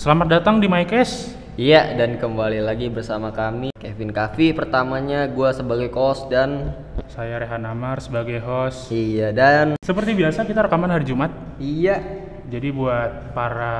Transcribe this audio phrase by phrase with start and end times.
[0.00, 1.36] Selamat datang di MyCase.
[1.60, 4.56] Iya, dan kembali lagi bersama kami Kevin Kavi.
[4.56, 6.72] Pertamanya gua sebagai host dan
[7.12, 8.88] Saya Rehan Amar sebagai host.
[8.88, 11.28] iya dan Seperti biasa kita rekaman hari Jumat.
[11.60, 12.00] iya
[12.48, 13.76] Jadi buat para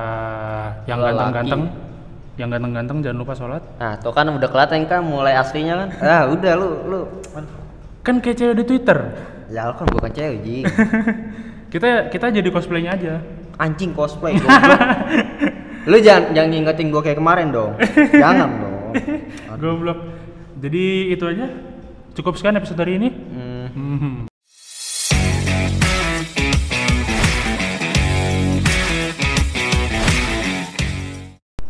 [0.85, 1.63] yang ganteng-ganteng,
[2.37, 3.63] yang ganteng-ganteng jangan lupa sholat.
[3.81, 5.89] Nah, tuh kan udah kelihatan kan mulai aslinya kan.
[6.05, 7.01] Ah, udah lu lu.
[8.05, 9.17] Kan kayak cewek di Twitter.
[9.49, 10.69] Ya lu kan bukan cewek, Ji.
[11.73, 13.25] Kita kita jadi cosplaynya aja.
[13.57, 14.85] Anjing cosplay goblok.
[15.88, 17.73] lu jangan jangan ngingetin gua kayak kemarin dong.
[18.23, 18.77] jangan dong.
[19.56, 19.98] Goblok.
[20.60, 21.46] Jadi itu aja.
[22.12, 23.09] Cukup sekian episode hari ini.
[23.09, 24.16] Hmm, Hmm.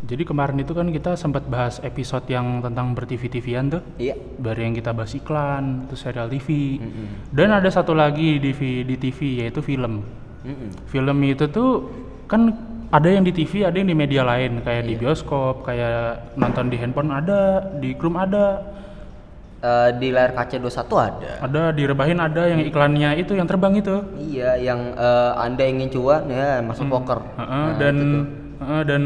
[0.00, 3.82] Jadi kemarin itu kan kita sempat bahas episode yang tentang bertv-tvan tuh.
[3.94, 4.18] iya.
[4.18, 6.80] Dari yang kita bahas iklan, terus serial TV.
[6.82, 7.30] Mm-mm.
[7.30, 8.50] Dan ada satu lagi di,
[8.82, 10.02] di TV yaitu film.
[10.42, 10.74] Mm-mm.
[10.90, 11.86] Film itu tuh
[12.26, 12.50] kan
[12.90, 15.00] ada yang di TV, ada yang di media lain kayak di Iya.
[15.00, 17.40] bioskop, kayak nonton di handphone ada,
[17.78, 18.46] di Chrome ada,
[19.60, 21.32] Eh, di layar kaca 21 ada.
[21.44, 23.92] ada di rebahin ada yang iklannya itu yang terbang itu.
[24.16, 27.20] Iya, yang eh, Anda ingin cuan ya masuk poker.
[27.36, 27.96] Heeh, Nah, dan
[28.56, 29.02] heeh, dan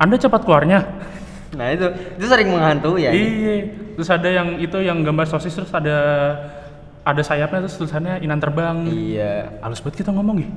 [0.00, 0.80] Anda cepat keluarnya.
[1.60, 1.84] Nah, itu
[2.16, 3.12] itu sering menghantui ya.
[3.12, 3.68] Iya.
[3.96, 5.96] Terus ada yang itu yang gambar sosis terus ada
[7.04, 8.76] ada sayapnya terus tulisannya inan terbang.
[8.84, 9.60] Iya.
[9.60, 10.48] Halus banget kita ngomong ya.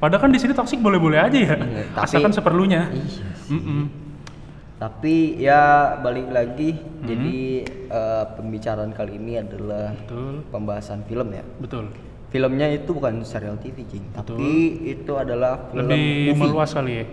[0.00, 1.54] Padahal kan di sini toksik boleh-boleh aja ya.
[1.54, 2.88] Iya, tapi- Asalkan seperlunya.
[2.88, 3.28] Iya.
[3.50, 3.82] Mm-mm.
[4.74, 5.60] Tapi ya
[6.00, 7.04] balik lagi, Hmm.
[7.04, 7.38] jadi
[7.86, 10.40] eh, pembicaraan kali ini adalah Betul.
[10.48, 11.44] pembahasan film ya.
[11.58, 11.92] Betul.
[12.30, 14.38] Filmnya itu bukan serial TV, Jing, tapi
[14.86, 16.38] itu adalah film Lebih movie.
[16.38, 17.06] meluas kali ya.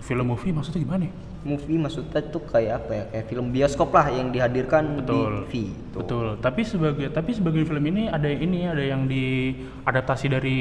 [0.00, 1.14] Film movie maksudnya gimana ya?
[1.44, 3.04] Movie maksudnya itu kayak apa ya?
[3.06, 5.46] Kayak film bioskop lah yang dihadirkan Betul.
[5.46, 5.52] di TV.
[5.94, 5.98] Tuh.
[6.02, 6.26] Betul.
[6.42, 10.58] Tapi sebagai tapi sebagai film ini ada yang ini ada yang diadaptasi dari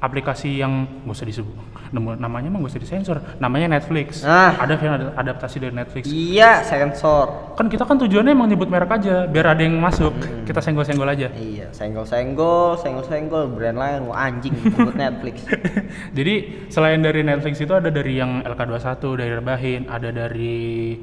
[0.00, 1.56] aplikasi yang nggak usah disebut
[1.92, 3.18] namanya mah nggak usah disensor.
[3.42, 4.22] Namanya Netflix.
[4.22, 4.54] Ah.
[4.56, 6.06] Ada film ada- adaptasi dari Netflix.
[6.06, 7.54] Iya, sensor.
[7.58, 10.14] Kan kita kan tujuannya emang nyebut merek aja biar ada yang masuk.
[10.46, 11.34] Kita senggol-senggol aja.
[11.34, 15.42] Iya, senggol-senggol, senggol-senggol, brand lain, wah anjing, sebut Netflix.
[16.16, 16.34] Jadi
[16.70, 18.86] selain dari Netflix itu ada dari yang LK21,
[19.18, 20.94] dari Rebahin, ada dari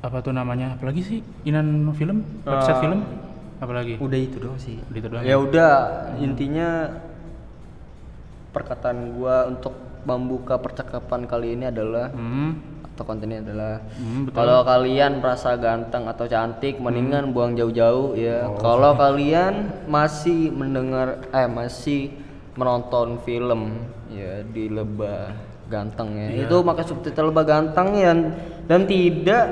[0.00, 0.80] apa tuh namanya?
[0.80, 1.20] Apalagi sih?
[1.44, 3.00] Inan film, website Eh, film.
[3.60, 4.00] Apalagi?
[4.00, 4.80] Udah itu doang sih.
[4.88, 5.72] Udah itu doang Ya udah,
[6.16, 6.88] intinya
[8.50, 9.72] perkataan gua untuk
[10.02, 12.56] membuka percakapan kali ini adalah Hmm.
[12.90, 18.44] atau kontennya adalah Hmm, kalau kalian merasa ganteng atau cantik mendingan buang jauh-jauh ya.
[18.58, 22.12] Kalau kalian masih mendengar eh masih
[22.56, 25.32] menonton film ya di lebah
[25.66, 26.44] ganteng ya.
[26.44, 28.12] Itu pakai subtitle lebah ganteng ya
[28.66, 29.46] dan tidak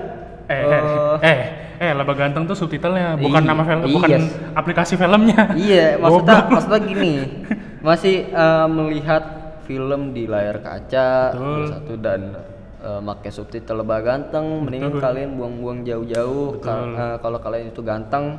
[0.49, 1.41] Eh, eh, eh, eh,
[1.77, 3.93] eh, Laba Ganteng tuh subtitlenya, bukan Iya, nama film, iya.
[3.93, 4.21] bukan
[4.57, 5.53] aplikasi filmnya.
[5.53, 7.13] Iya, maksudnya maksudnya gini.
[7.79, 9.23] Masih eh, melihat
[9.69, 11.65] film di layar kaca Betul.
[11.71, 12.21] satu dan
[12.83, 15.05] eh, pakai subtitle lebah ganteng, mendingan Betul.
[15.05, 16.65] kalian buang-buang jauh-jauh Betul.
[16.65, 18.39] karena kalau kalian itu ganteng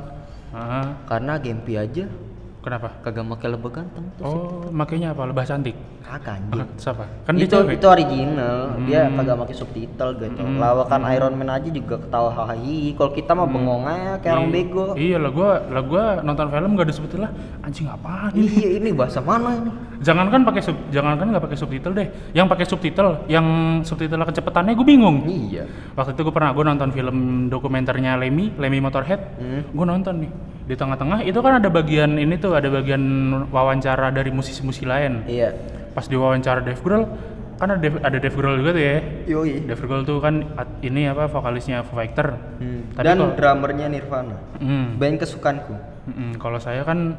[0.50, 2.10] Ah, karena Gempi aja
[2.60, 2.88] kenapa?
[3.00, 4.24] kagak pakai lebah ganteng tuh.
[4.24, 5.24] Oh, makainya apa?
[5.24, 5.76] Lebah cantik.
[6.00, 6.60] Kagak anjing.
[6.60, 7.04] Ah, siapa?
[7.24, 9.16] Kan dia itu itu original, dia Hmm.
[9.20, 10.42] kagak pakai subtitle gitu.
[10.56, 12.92] Lawakan Iron Man aja juga ketawa hahi.
[12.94, 14.54] Kalau kita mah bengong aja kayak orang Iya.
[14.54, 14.86] bego.
[14.94, 17.32] Iya lah gua lah gua nonton film gak ada subtitle lah.
[17.60, 18.48] Anjing apaan ini?
[18.50, 19.70] Iya, ini bahasa mana ini?
[20.00, 22.08] Jangankan pakai sub, jangankan nggak pakai subtitle deh.
[22.32, 23.46] Yang pakai subtitle, yang
[23.84, 25.28] subtitle kecepatannya gue bingung.
[25.28, 25.68] Iya.
[25.92, 27.16] Waktu itu gue pernah gue nonton film
[27.52, 29.20] dokumenternya Lemmy, Lemmy Motorhead.
[29.36, 29.60] Hmm.
[29.68, 30.32] Gue nonton nih.
[30.70, 33.02] Di tengah-tengah itu kan ada bagian ini tuh, ada bagian
[33.50, 35.26] wawancara dari musisi-musisi lain.
[35.26, 35.50] Iya.
[35.90, 37.10] Pas di wawancara Dave Grohl,
[37.58, 38.96] kan ada Dave, ada Dave Grohl juga tuh ya.
[39.26, 39.66] Yoi.
[39.66, 40.46] Dave Grohl tuh kan
[40.78, 42.38] ini apa vokalisnya Foo Fighter.
[42.56, 42.86] Hmm.
[42.94, 44.36] Tapi Dan kok- drummernya Nirvana.
[44.56, 44.94] Hmm.
[44.94, 45.74] Band kesukaanku.
[46.06, 47.18] Mm-mm, kalau saya kan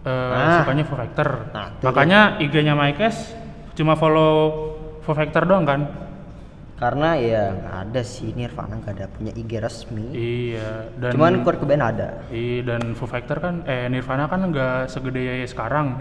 [0.00, 0.64] eh, Ah.
[0.64, 1.28] sukanya Foo Fighter.
[1.52, 3.36] Nah, Makanya IG-nya Mykes
[3.76, 4.32] cuma follow
[5.04, 6.07] Foo Fighter doang kan?
[6.78, 10.14] Karena ya nggak ada sih Nirvana nggak ada punya IG resmi.
[10.14, 10.94] Iya.
[10.94, 12.22] Dan Cuman Kurt Cobain ada.
[12.30, 15.98] Iya, dan Foo Fighter kan eh Nirvana kan nggak segede sekarang.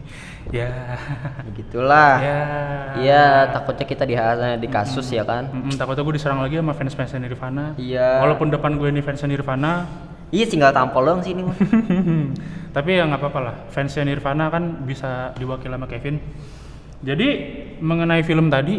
[0.56, 0.70] ya.
[1.50, 2.14] Begitulah.
[2.22, 2.40] Ya.
[3.02, 4.14] Iya, takutnya kita di
[4.62, 5.50] di kasus ya kan.
[5.50, 7.74] Mm-mm, takutnya gue diserang lagi sama fans-fans Nirvana.
[7.74, 8.22] Iya.
[8.22, 9.86] Walaupun depan gue ini fans Nirvana,
[10.30, 11.42] Iya tinggal tampol doang sini
[12.76, 13.54] tapi ya nggak apa-apa lah.
[13.74, 16.22] Fansnya Nirvana kan bisa diwakili sama Kevin.
[17.02, 17.28] Jadi
[17.82, 18.78] mengenai film tadi,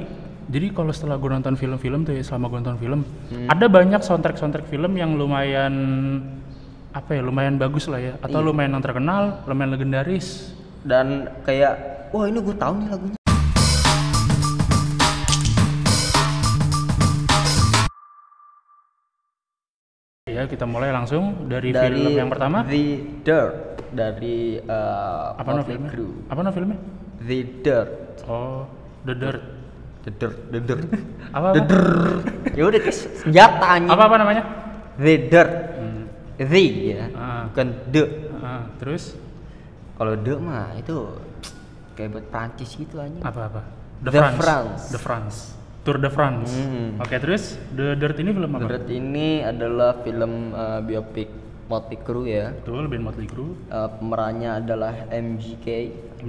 [0.51, 3.07] jadi kalau setelah gue nonton film-film tuh ya selama gue nonton film,
[3.47, 5.71] ada banyak soundtrack-soundtrack film yang lumayan
[6.91, 10.51] apa ya, lumayan bagus lah ya, atau lumayan yang terkenal, lumayan legendaris.
[10.83, 13.19] Dan kayak wah ini gue tahu nih lagunya.
[20.27, 22.67] Ya kita mulai langsung dari, Dari film yang pertama.
[22.67, 23.55] The Dirt
[23.95, 25.91] dari uh, Apa Motley filmnya?
[26.27, 26.79] Apa nama filmnya?
[27.23, 27.91] The Dirt.
[28.27, 28.67] Oh,
[29.07, 29.43] The Dirt.
[30.01, 30.79] Deder, deder.
[31.37, 31.47] Apa?
[31.53, 31.55] apa?
[31.61, 31.85] Deder.
[32.57, 33.91] Ya udah kayak senjata anjing.
[33.93, 34.43] Apa apa namanya?
[34.97, 35.47] Deder.
[35.77, 36.03] Hmm.
[36.41, 37.05] The ya.
[37.13, 37.41] Ah.
[37.53, 38.03] Bukan de.
[38.41, 39.13] Ah, terus
[40.01, 41.13] Kalau de mah itu
[41.93, 43.21] kayak buat Prancis gitu anjing.
[43.21, 43.61] apa apa?
[44.01, 44.83] The France.
[44.89, 45.37] The France.
[45.81, 46.49] Tour de France.
[46.53, 47.01] Hmm.
[47.01, 48.65] Oke, terus The Dirt ini film apa?
[48.65, 51.29] Deret ini adalah film uh, biopik
[51.65, 52.53] Motley Crue ya.
[52.53, 53.57] Betul, band Motley Crue.
[53.65, 55.67] Uh, pemerannya adalah MGK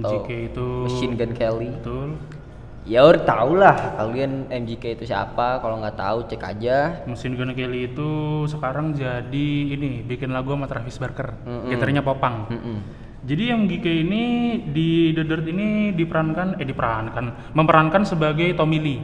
[0.01, 1.69] atau MGK itu Machine Gun Kelly.
[1.69, 2.09] Betul.
[2.83, 5.63] Ya udah tau lah kalian MGK itu siapa.
[5.63, 7.07] Kalau nggak tahu cek aja.
[7.07, 8.09] Machine Gun Kelly itu
[8.51, 11.31] sekarang jadi ini bikin lagu sama Travis Barker.
[11.47, 11.71] Mm-mm.
[11.71, 12.51] Gitarnya Popang.
[12.51, 12.77] Mm-mm.
[13.23, 14.23] Jadi yang GK ini
[14.67, 18.99] di The Dirt ini diperankan eh diperankan memerankan sebagai Tommy Lee.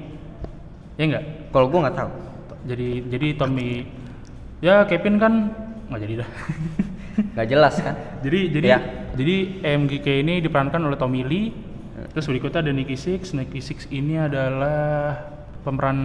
[1.00, 1.24] Ya enggak?
[1.56, 2.12] Kalau gua nggak tahu.
[2.68, 3.88] Jadi jadi Tommy
[4.60, 5.56] ya Kevin kan
[5.88, 6.30] nggak jadi dah.
[7.32, 7.96] Nggak jelas kan?
[8.28, 8.80] jadi jadi Ya.
[9.16, 9.36] jadi
[9.80, 11.69] MGK ini diperankan oleh Tommy Lee.
[12.10, 13.32] Terus berikutnya ada Nicky Six.
[13.32, 15.14] Nicky Six ini adalah
[15.60, 15.98] pemeran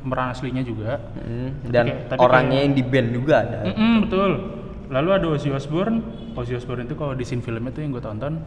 [0.00, 1.00] pemeran aslinya juga.
[1.18, 3.58] Mm, Dan kayak- tapi orangnya yang di band juga ada.
[3.66, 4.30] Mm-mm, betul.
[4.88, 5.98] Lalu ada Ozzy Osbourne.
[6.32, 8.40] Ozzy Osbourne itu kalau di scene filmnya tuh yang gue tonton,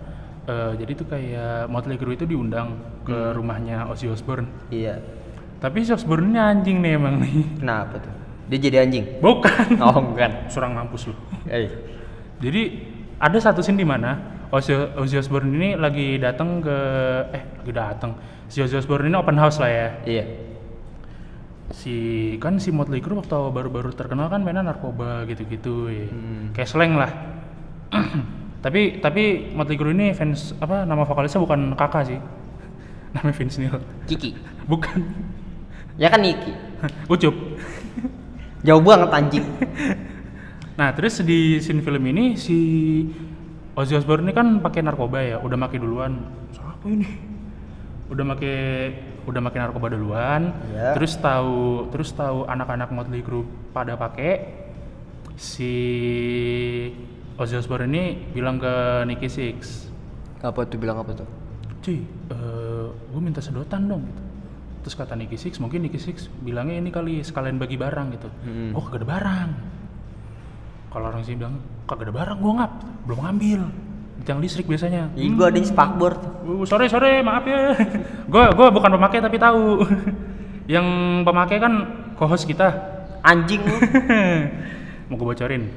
[0.43, 3.35] eh, jadi tuh kayak Motley Crue itu diundang ke Hmm.
[3.35, 4.47] rumahnya Ozzy Osbourne.
[4.69, 4.97] Iya.
[5.57, 7.33] Tapi si Osbourne ini anjing nih emang nih.
[7.59, 8.13] Kenapa tuh?
[8.47, 9.21] Dia jadi anjing.
[9.21, 9.77] Bukan.
[9.79, 10.47] Oh bukan.
[10.47, 11.13] Surang mampus lu.
[11.45, 11.69] Eh.
[12.39, 12.61] Jadi
[13.15, 14.17] ada satu scene di mana
[14.51, 16.77] Ozzy, Ozzy Osbourne ini lagi datang ke
[17.31, 18.11] eh lagi datang.
[18.51, 19.87] Si Ozzy Osbourne ini open house lah ya.
[20.03, 20.25] Iya.
[21.71, 21.95] Si
[22.35, 26.07] kan si Motley Crue waktu baru-baru terkenal kan mainnya narkoba gitu-gitu ya.
[26.11, 26.51] Hmm.
[26.51, 27.11] Kayak slang lah.
[28.65, 32.19] tapi tapi Motley Crue ini fans apa nama vokalisnya bukan kakak sih.
[33.15, 33.79] Namanya Vince Neil.
[34.03, 34.35] Kiki.
[34.71, 34.99] Bukan.
[35.95, 36.51] Ya kan Niki.
[37.11, 37.35] Ucup.
[38.67, 39.47] Jauh banget anjing.
[40.75, 42.57] Nah, terus di scene film ini si
[43.71, 46.19] Ozzy Osbourne ini kan pakai narkoba ya, udah pakai duluan.
[46.51, 47.07] Siapa ini?
[48.11, 48.57] Udah pakai
[49.23, 50.51] udah pakai narkoba duluan.
[50.75, 50.91] Iya.
[50.99, 54.59] Terus tahu terus tahu anak-anak Motley Crue pada pakai
[55.39, 55.71] si
[57.39, 58.03] Ozzy Osbourne ini
[58.35, 59.87] bilang ke Nicky Six,
[60.43, 61.29] Apa tuh bilang apa tuh?
[61.81, 61.97] cuy,
[63.09, 64.21] gue minta sedotan dong gitu.
[64.85, 68.29] Terus kata Nicky Six, mungkin Nicky Six bilangnya ini kali sekalian bagi barang gitu.
[68.45, 68.69] Hmm.
[68.77, 69.49] Oh kagak ada barang.
[70.91, 72.71] Kalau orang sih bilang kagak ada barang, gua ngap,
[73.07, 73.61] belum ngambil.
[74.27, 75.07] Tiang listrik biasanya.
[75.15, 76.19] Ih, gua ada yang spakbor.
[76.43, 77.71] Uh, sorry sorry, maaf ya.
[78.31, 79.87] gua gua bukan pemakai tapi tahu.
[80.71, 80.87] Yang
[81.27, 81.73] pemakai kan
[82.15, 82.69] co-host kita.
[83.25, 83.75] Anjing lu.
[85.11, 85.67] Mau gue bocorin.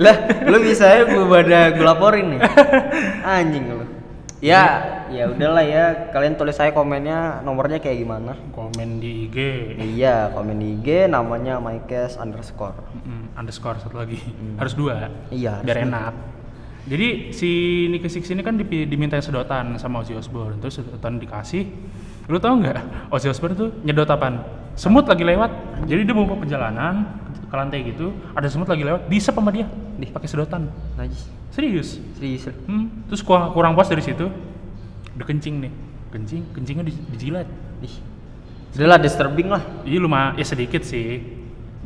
[0.00, 0.16] lah,
[0.48, 2.40] lu bisa ya gua pada gua laporin nih.
[3.20, 3.84] Anjing lu.
[4.44, 4.64] Ya,
[5.08, 5.84] ya udahlah ya.
[6.12, 8.36] Kalian tulis saya komennya nomornya kayak gimana.
[8.52, 9.38] Komen di IG.
[9.96, 12.76] Iya, komen di IG namanya mycast underscore.
[13.08, 14.20] Mm, underscore satu lagi.
[14.60, 15.08] Harus dua.
[15.32, 16.12] Iya, Biar harus enak.
[16.84, 17.50] Jadi si
[17.88, 20.60] Nicky Six ini kan diminta sedotan sama Ozzy Osbourne.
[20.60, 21.64] Terus sedotan dikasih.
[22.28, 23.08] Lu tau nggak?
[23.08, 24.44] Ozzy Osbourne tuh nyedot apaan?
[24.76, 25.48] Semut lagi lewat.
[25.88, 27.16] Jadi dia mau perjalanan
[27.48, 28.12] ke lantai gitu.
[28.36, 29.08] Ada semut lagi lewat.
[29.08, 29.64] Diisep sama dia.
[29.96, 30.12] Dih.
[30.12, 30.68] Pakai sedotan.
[31.00, 31.43] Najis.
[31.54, 32.02] Serius.
[32.18, 32.50] Serius.
[32.66, 32.90] Hmm.
[33.06, 34.26] Terus kurang, kurang puas dari situ.
[35.14, 35.72] Udah kencing nih.
[36.10, 37.46] Kencing, kencingnya di- dijilat.
[37.78, 37.94] Ih.
[38.74, 39.62] Udahlah disturbing lah.
[39.86, 41.22] Iya lumayan, ya sedikit sih.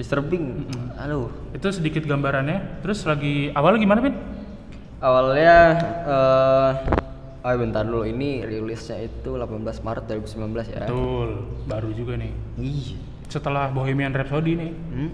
[0.00, 0.64] Disturbing.
[0.96, 1.28] Aduh.
[1.52, 2.80] Itu sedikit gambarannya.
[2.80, 4.16] Terus lagi awalnya gimana, Pin?
[4.98, 5.56] Awalnya
[6.08, 6.70] eh
[7.38, 10.88] oh bentar dulu ini rilisnya itu 18 Maret 2019 ya.
[10.88, 11.28] Betul,
[11.68, 12.32] baru juga nih.
[12.56, 12.96] Ih.
[13.28, 14.72] Setelah Bohemian Rhapsody nih.
[14.72, 15.10] Hmm.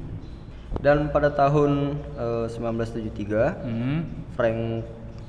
[0.78, 4.23] Dan pada tahun eh, 1973 Hmm.
[4.34, 4.58] Frank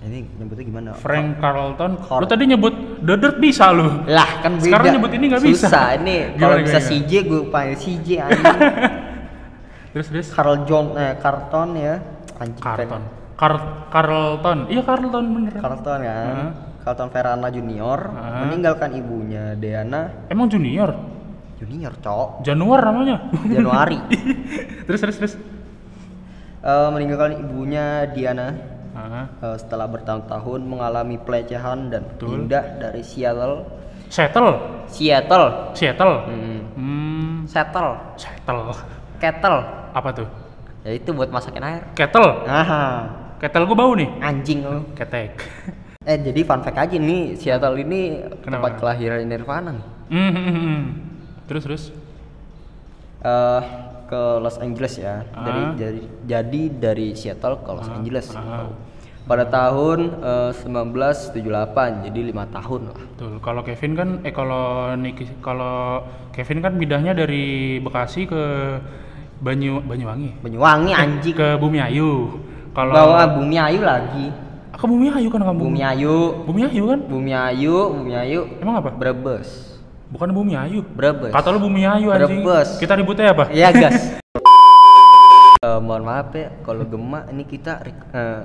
[0.01, 0.89] ini nyebutnya gimana?
[0.93, 1.97] Frank Carlton.
[1.97, 4.05] Carl- Lu tadi nyebut The Dirt bisa lu.
[4.05, 4.65] Lah kan beda.
[4.65, 5.65] Sekarang nyebut ini nggak bisa.
[5.65, 6.89] Susah ini kalau bisa gimana?
[6.89, 8.59] CJ gue panggil CJ anjing.
[9.91, 11.95] Terus terus Carl John eh Carlton ya.
[12.35, 13.01] Anjing Carlton.
[13.35, 14.57] Car- Carlton.
[14.67, 15.53] Iya Carlton bener.
[15.57, 16.25] Carlton kan.
[16.29, 16.51] Heeh.
[16.81, 18.39] Carlton Verana Junior Heeh.
[18.45, 20.93] meninggalkan ibunya Deana Emang junior?
[21.57, 23.25] Junior cowok Januar namanya.
[23.49, 23.97] Januari
[24.85, 25.33] terus terus terus.
[26.61, 28.53] Eh, meninggalkan ibunya Diana
[28.95, 32.47] Ah, eh, setelah bertahun-tahun mengalami pelecehan dan Betul.
[32.47, 33.67] pindah dari Seattle
[34.07, 34.55] Settle.
[34.87, 36.15] Seattle Seattle.
[36.25, 36.59] hmm.
[36.73, 37.35] Hmm.
[37.43, 38.71] Seattle Settle.
[39.17, 39.57] kettle
[39.91, 40.27] Apa tuh?
[40.81, 42.45] ya itu buat masakin air Kettle.
[42.45, 43.03] ah
[43.35, 44.07] Kettle gua bau nih.
[44.19, 45.43] anjing lu Ketek.
[46.07, 48.79] eh jadi fun fact aja nih Seattle ini tempat Kenapa?
[48.79, 49.85] kelahiran Nirvana nih.
[50.07, 50.81] Hmm, hmm, hmm, hmm.
[51.45, 51.83] Terus terus.
[53.21, 53.61] eh
[54.05, 55.25] ke Los Angeles ya.
[55.25, 55.73] Dari Ah.
[55.73, 58.25] jadi jadi dari Seattle ke Los Ah, Angeles.
[58.31, 58.69] ah.
[59.25, 62.97] Pada tahun eh, 1978, jadi lima tahun lah.
[62.97, 63.41] Betul.
[63.41, 68.43] Kalau Kevin kan eh kalau Niki kalau Kevin kan pindahnya dari Bekasi ke
[69.41, 70.45] Banyu Banyuwangi.
[70.45, 71.33] Banyuwangi anjing.
[71.33, 72.37] Ke Bumi Ayu.
[72.77, 74.29] Kalau Bawa Bumi Ayu lagi.
[74.69, 75.57] Ah, ke Bumi Ayu kan kamu.
[75.57, 76.17] Bumi Ayu.
[76.45, 76.99] Bumi Ayu kan?
[77.09, 78.39] Bumi Ayu, Bumi Ayu.
[78.61, 78.93] Emang apa?
[78.93, 79.73] Brebes.
[80.13, 80.85] Bukan Bumi Ayu.
[80.85, 81.33] Brebes.
[81.33, 82.45] Kata lu Bumi Ayu anjing.
[82.45, 82.77] Brebes.
[82.77, 83.49] Kita ributnya apa?
[83.49, 83.97] Iya gas.
[85.65, 87.81] Eh, mohon maaf ya kalau gemak ini kita
[88.13, 88.41] eh,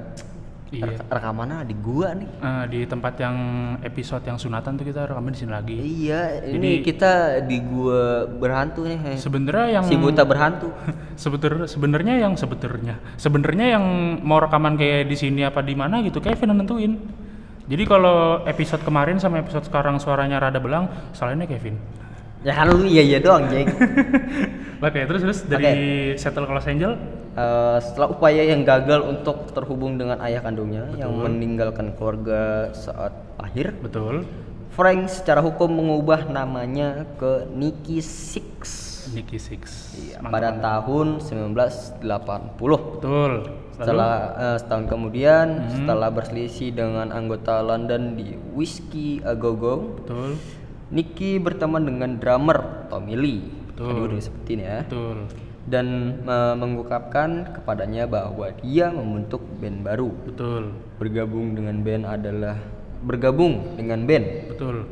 [0.71, 0.87] Iya.
[0.87, 2.29] rek- rekamannya di gua nih.
[2.31, 3.37] Eh, di tempat yang
[3.83, 5.75] episode yang sunatan tuh kita rekaman di sini lagi.
[5.75, 7.13] Iya, ini Jadi- kita
[7.43, 9.19] di gua berhantu nih.
[9.19, 10.71] Sebenarnya yang Si buta berhantu.
[11.19, 13.85] sebetul sebenarnya yang sebenarnya sebenarnya yang
[14.23, 16.93] mau rekaman kayak di sini apa di mana gitu Kevin yang nentuin.
[17.67, 21.79] Jadi kalau episode kemarin sama episode sekarang suaranya rada belang, salahnya Kevin.
[22.41, 23.69] Ya kan lu iya iya doang, Jeng.
[24.81, 26.97] Oke, terus terus dari Settle ke Los Angeles,
[27.41, 33.73] Eh, setelah upaya yang gagal untuk terhubung dengan ayah kandungnya yang meninggalkan keluarga saat lahir,
[33.81, 34.29] betul.
[34.71, 39.97] Frank secara hukum mengubah namanya ke Nicky Six Nicky Six.
[39.97, 43.01] Iya, Mantap, pada tahun 1980.
[43.01, 43.33] Betul.
[43.75, 45.71] Setelah eh, setahun kemudian, Hmm.
[45.73, 50.37] setelah berselisih dengan anggota London di Whiskey A Go Go, betul.
[50.93, 53.43] Nicky berteman dengan drummer Tommy Lee.
[53.73, 53.89] Betul.
[53.89, 54.79] Tadi udah sebutin ya.
[54.85, 55.19] Betul.
[55.69, 56.17] Dan
[56.57, 60.11] mengungkapkan kepadanya bahwa dia membentuk band baru.
[60.25, 60.73] Betul.
[60.97, 62.57] Bergabung dengan band adalah
[63.01, 64.85] bergabung dengan band Betul.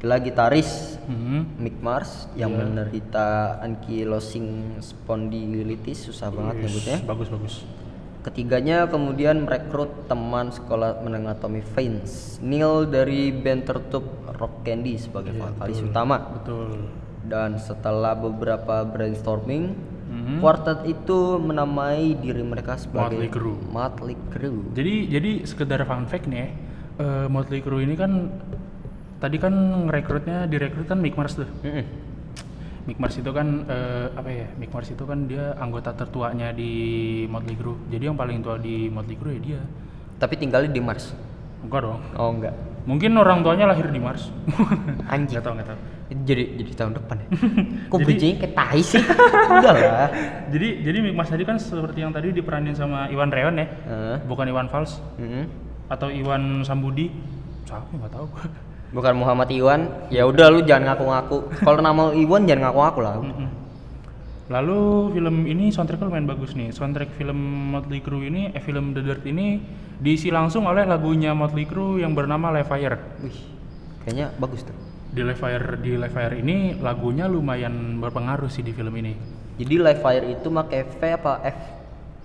[0.00, 1.44] adalah gitaris Hmm.
[1.60, 2.60] Mick Mars yang Iya.
[2.64, 3.26] menderita
[3.60, 6.96] ankylosing spondylitis susah banget nyebutnya.
[7.04, 7.54] Bagus bagus.
[8.24, 14.08] Ketiganya kemudian merekrut teman sekolah menengah Tommy Vance, Neil dari band tertutup
[14.40, 16.40] Rock Candy sebagai vokalis utama.
[16.40, 16.88] Betul.
[17.24, 19.72] Dan setelah beberapa brainstorming,
[20.04, 20.38] Mhm.
[20.38, 23.58] kuartet itu menamai diri mereka sebagai Motley Crue.
[23.66, 24.62] Motley Crue.
[24.76, 26.48] Jadi jadi sekedar fun fact nih ya,
[27.00, 28.30] eh, Motley Crue ini kan
[29.18, 29.52] tadi kan
[29.88, 31.48] ngerekrutnya direkrut kan Mick Mars tuh.
[31.64, 31.84] Mm-mm.
[32.84, 34.46] Mick Mars itu kan eh, apa ya?
[34.60, 36.72] Mick Mars itu kan dia anggota tertuanya di
[37.26, 37.80] Motley Crue.
[37.88, 39.60] Jadi yang paling tua di Motley Crue ya dia.
[40.20, 41.16] Tapi tinggalnya di Mars.
[41.64, 42.00] Enggak dong.
[42.14, 42.54] Oh enggak.
[42.84, 44.28] Mungkin orang tuanya lahir di Mars.
[45.12, 45.40] Anjing.
[45.40, 45.80] Enggak tahu enggak tahu.
[46.28, 47.28] Jadi jadi tahun depan ya.
[47.90, 49.00] Kok bridging kayak tai sih?
[49.00, 50.08] Udah lah.
[50.54, 53.66] Jadi jadi Mick Mars tadi kan seperti yang tadi diperanin sama Iwan Reon ya.
[53.66, 54.16] Heeh.
[54.28, 55.48] Bukan Iwan Fals Mm-mm.
[55.88, 57.08] atau Iwan Sambudi.
[57.64, 58.44] Siapa enggak tahu gua.
[58.94, 59.80] Bukan Muhammad Iwan.
[60.12, 61.38] Ya udah lu jangan ngaku-ngaku.
[61.64, 63.14] Kalau nama Iwan jangan ngaku-ngaku lah.
[63.24, 63.48] Mm-mm.
[64.52, 66.68] Lalu film ini soundtracknya lumayan bagus nih.
[66.68, 67.38] Soundtrack film
[67.72, 69.56] Motley Crue ini, eh film The Dirt ini
[69.96, 73.00] diisi langsung oleh lagunya Motley Crue yang bernama Live Fire.
[73.24, 73.38] Wih.
[74.04, 74.76] Kayaknya bagus tuh.
[75.14, 79.16] Di Live Fire di Live Fire ini lagunya lumayan berpengaruh sih di film ini.
[79.54, 81.58] Jadi live fire itu pakai V apa F?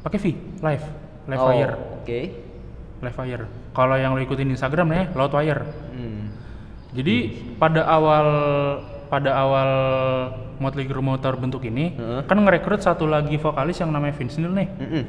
[0.02, 0.26] Pakai V,
[0.66, 0.86] Live,
[1.30, 2.20] Live Oh, Fire, Oke.
[3.06, 3.46] Live Fire.
[3.70, 5.64] Kalau yang lo ikutin Instagram ya, Loudwire.
[5.94, 6.34] Hmm.
[6.90, 8.28] Jadi pada awal
[9.10, 9.70] pada awal
[10.62, 12.22] Motley Crue mau terbentuk ini, Heeh.
[12.30, 14.70] kan ngerekrut satu lagi vokalis yang namanya Vince Neil nih.
[14.78, 15.04] Mm-mm.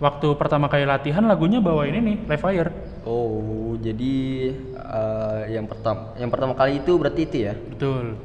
[0.00, 2.70] Waktu pertama kali latihan lagunya bawa ini nih, Live Fire.
[3.04, 4.16] Oh, jadi
[4.72, 7.54] eh, yang pertama yang pertama kali itu berarti itu ya.
[7.58, 8.16] Betul.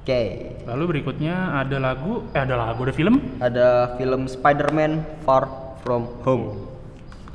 [0.00, 0.22] Oke.
[0.64, 3.20] Lalu berikutnya ada lagu, eh ada lagu, ada film.
[3.36, 6.72] Ada film Spider-Man Far From Home.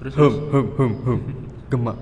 [0.01, 1.19] Terus terus hum hum hum.
[1.69, 1.97] Gemak.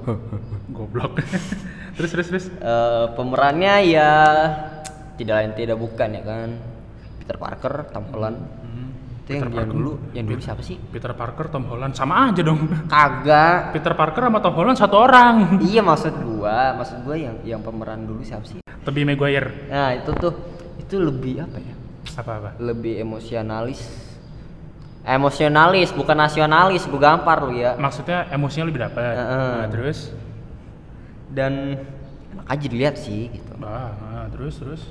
[0.71, 1.19] goblok.
[1.99, 2.45] terus terus terus.
[2.47, 4.11] Eh, pemerannya ya
[5.19, 6.49] tidak lain tidak bukan ya kan.
[7.23, 8.37] Peter Parker, Tom Holland.
[8.39, 8.89] Hmm.
[9.23, 10.75] Itu yang, yang dulu, yang dulu siapa sih?
[10.75, 12.67] Peter Parker, Tom Holland sama aja dong.
[12.91, 13.71] Kagak.
[13.71, 15.35] Peter Parker sama Tom Holland satu orang.
[15.71, 18.59] iya maksud gua, maksud gua yang yang pemeran dulu siapa sih?
[18.83, 19.71] Tobey Maguire.
[19.71, 20.33] Nah, itu tuh
[20.75, 21.75] itu lebih apa ya?
[22.19, 22.49] Apa apa?
[22.59, 23.87] Lebih emosionalis.
[25.03, 27.75] Emosionalis, bukan nasionalis, gue gampar lu ya.
[27.75, 29.15] Maksudnya emosinya lebih dapat.
[29.19, 29.51] Heeh.
[29.59, 29.99] Nah, terus
[31.33, 31.75] Dan
[32.31, 33.51] enak aja dilihat sih gitu.
[33.57, 34.81] bah, nah, terus terus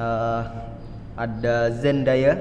[0.00, 0.42] Eh,
[1.14, 2.32] ada Zendaya.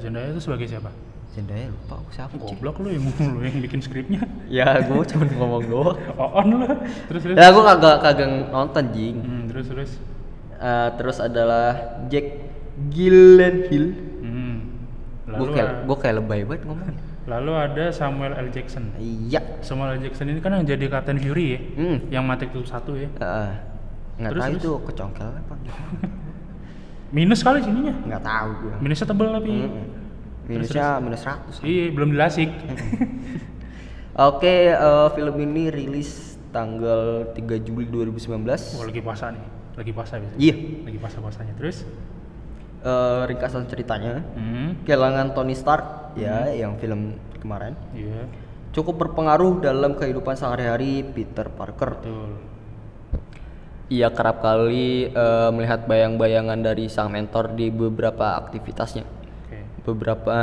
[0.00, 0.88] Zendaya itu sebagai siapa?
[1.30, 2.32] Zendaya lupa aku siapa.
[2.34, 4.24] Goblok lu yang lu yang bikin skripnya.
[4.48, 5.98] Ya, gue cuma ngomong doang.
[6.40, 6.68] On lu.
[7.08, 7.36] Terus terus.
[7.36, 9.16] Ya, gue kagak kagak nonton jing.
[9.20, 9.90] Hmm, terus terus.
[10.56, 11.76] Eh, terus adalah
[12.08, 12.26] Jack
[12.88, 13.86] Gyllenhaal.
[14.20, 14.56] Hmm.
[15.28, 16.96] Gue kayak a- gue kayak lebay banget ngomong.
[17.22, 18.50] lalu ada Samuel L.
[18.50, 18.90] Jackson.
[18.98, 19.62] Iya.
[19.62, 20.02] Samuel L.
[20.02, 21.96] Jackson ini kan yang jadi Captain Fury ya, Hmm.
[22.10, 23.06] yang mati itu satu ya.
[23.14, 23.50] Heeh.
[24.12, 24.60] nggak Terus, tahu terus?
[24.60, 25.54] itu kecongkel apa
[27.12, 27.92] Minus kali sininya.
[28.02, 29.52] nggak tahu gue Minusnya tebel tapi.
[30.42, 32.50] minusnya minus 100 Iya, belum dilasik.
[34.28, 36.10] oke eh, film ini rilis
[36.50, 38.26] tanggal 3 Juli 2019
[38.74, 39.44] Oh, lagi puasa nih.
[39.72, 40.36] Lagi puasa biasanya.
[40.36, 41.52] iya Lagi puasa-puasanya.
[41.54, 41.86] Terus?
[42.82, 44.82] eh, ringkasan ceritanya Hmm.
[44.82, 48.26] kehilangan Tony Stark ya yang film kemarin Iya.
[48.72, 52.30] cukup berpengaruh dalam kehidupan sehari-hari Peter Parker Betul.
[53.92, 59.58] Ia kerap kali eh, melihat bayang-bayangan dari sang mentor di beberapa aktivitasnya Oke.
[59.84, 60.36] Beberapa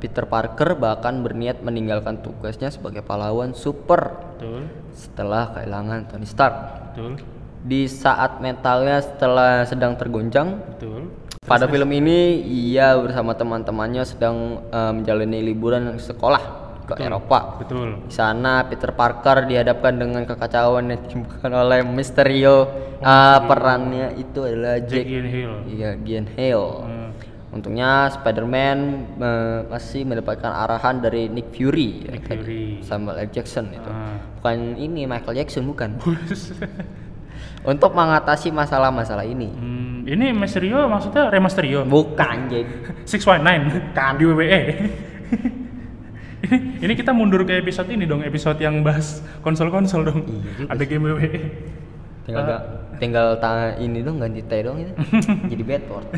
[0.00, 4.72] Peter Parker bahkan berniat meninggalkan tugasnya sebagai pahlawan super Betul.
[4.96, 6.56] setelah kehilangan Tony Stark.
[6.94, 7.20] Betul.
[7.64, 11.08] di saat mentalnya setelah sedang tergoncang Betul.
[11.48, 18.04] pada film ini ia bersama teman-temannya sedang eh, menjalani liburan sekolah ke Eropa Betul.
[18.08, 22.68] Di sana Peter Parker dihadapkan dengan kekacauan yang ditimbulkan oleh Mysterio.
[23.04, 25.54] Ah, perannya itu adalah Jack Jack Gyllenhaal.
[25.68, 26.64] Iya, Gyllenhaal.
[26.84, 27.10] Hmm.
[27.54, 28.78] Untungnya Spider-Man
[29.20, 32.40] eh, masih mendapatkan arahan dari Nick Fury, ya, Nick tadi.
[32.42, 32.64] Fury.
[32.88, 33.30] Samuel L.
[33.30, 33.90] Jackson itu.
[33.92, 34.18] Ah.
[34.40, 36.00] Bukan ini Michael Jackson bukan.
[37.70, 39.48] Untuk mengatasi masalah-masalah ini.
[39.48, 41.84] Hmm, ini Mysterio maksudnya Remasterio.
[41.88, 42.66] Bukan, Jack.
[43.08, 44.20] 619 Kan.
[44.20, 44.60] di WWE.
[46.44, 50.20] Ini, ini kita mundur ke episode ini dong, episode yang bahas konsol-konsol dong.
[50.28, 51.40] Iya Ada game WWE.
[52.24, 52.64] Tinggal ga-
[52.96, 54.92] tinggal ta- ini dong ganti T dong itu.
[55.52, 56.08] Jadi bedboard.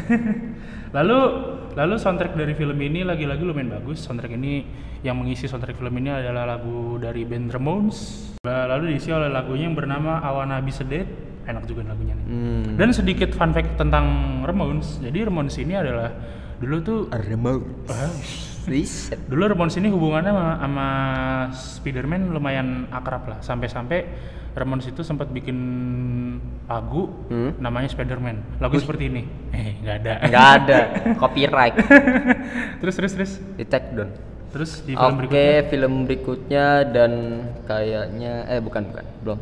[0.94, 1.18] Lalu
[1.74, 4.02] lalu soundtrack dari film ini lagi-lagi lumayan bagus.
[4.02, 4.62] Soundtrack ini
[5.02, 7.98] yang mengisi soundtrack film ini adalah lagu dari band Ramones.
[8.46, 11.08] Lalu diisi oleh lagunya yang bernama I Wanna Be Sedated.
[11.42, 12.26] Enak juga lagunya nih.
[12.26, 12.74] Hmm.
[12.74, 14.06] Dan sedikit fun fact tentang
[14.42, 14.98] Ramones.
[14.98, 16.10] Jadi Ramones ini adalah
[16.58, 17.66] dulu tuh Remote.
[17.86, 18.10] ah,
[19.26, 20.86] Dulu Ramones ini hubungannya sama, sama
[21.54, 23.38] Spider-Man lumayan akrab lah.
[23.38, 23.98] Sampai-sampai
[24.52, 25.54] Ramones itu sempat bikin
[26.66, 27.54] lagu Hmm?
[27.60, 28.58] namanya Spider-Man.
[28.58, 29.22] Lagu seperti ini.
[29.52, 30.12] Eh, nggak ada.
[30.24, 30.78] Enggak ada
[31.14, 31.76] copyright.
[32.82, 34.10] terus terus terus Di take down.
[34.46, 37.12] terus di film Oke, berikutnya film berikutnya dan
[37.68, 39.38] kayaknya eh bukan bukan, belum.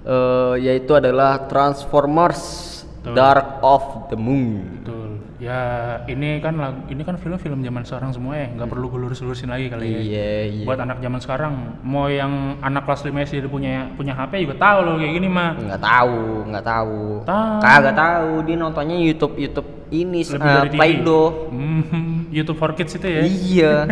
[0.00, 2.68] Eh yaitu adalah Transformers
[3.00, 3.16] Betul.
[3.16, 4.60] Dark of the Moon.
[4.76, 5.08] betul
[5.40, 5.56] ya
[6.04, 9.72] ini kan lagu ini kan film-film zaman sekarang semua ya nggak perlu gue lurus-lurusin lagi
[9.72, 10.64] kali ya Iya, iya.
[10.68, 14.60] buat anak zaman sekarang mau yang anak kelas 5 SD udah punya punya HP juga
[14.60, 17.00] tahu loh kayak gini mah Nggak tahu, nggak tahu.
[17.24, 17.56] Tahu.
[17.58, 20.36] Kagak tahu, dia nontonnya YouTube YouTube ini lebih
[20.68, 21.28] TV Play-Doh.
[21.48, 21.82] Hmm,
[22.36, 23.74] YouTube for Kids itu ya Iya.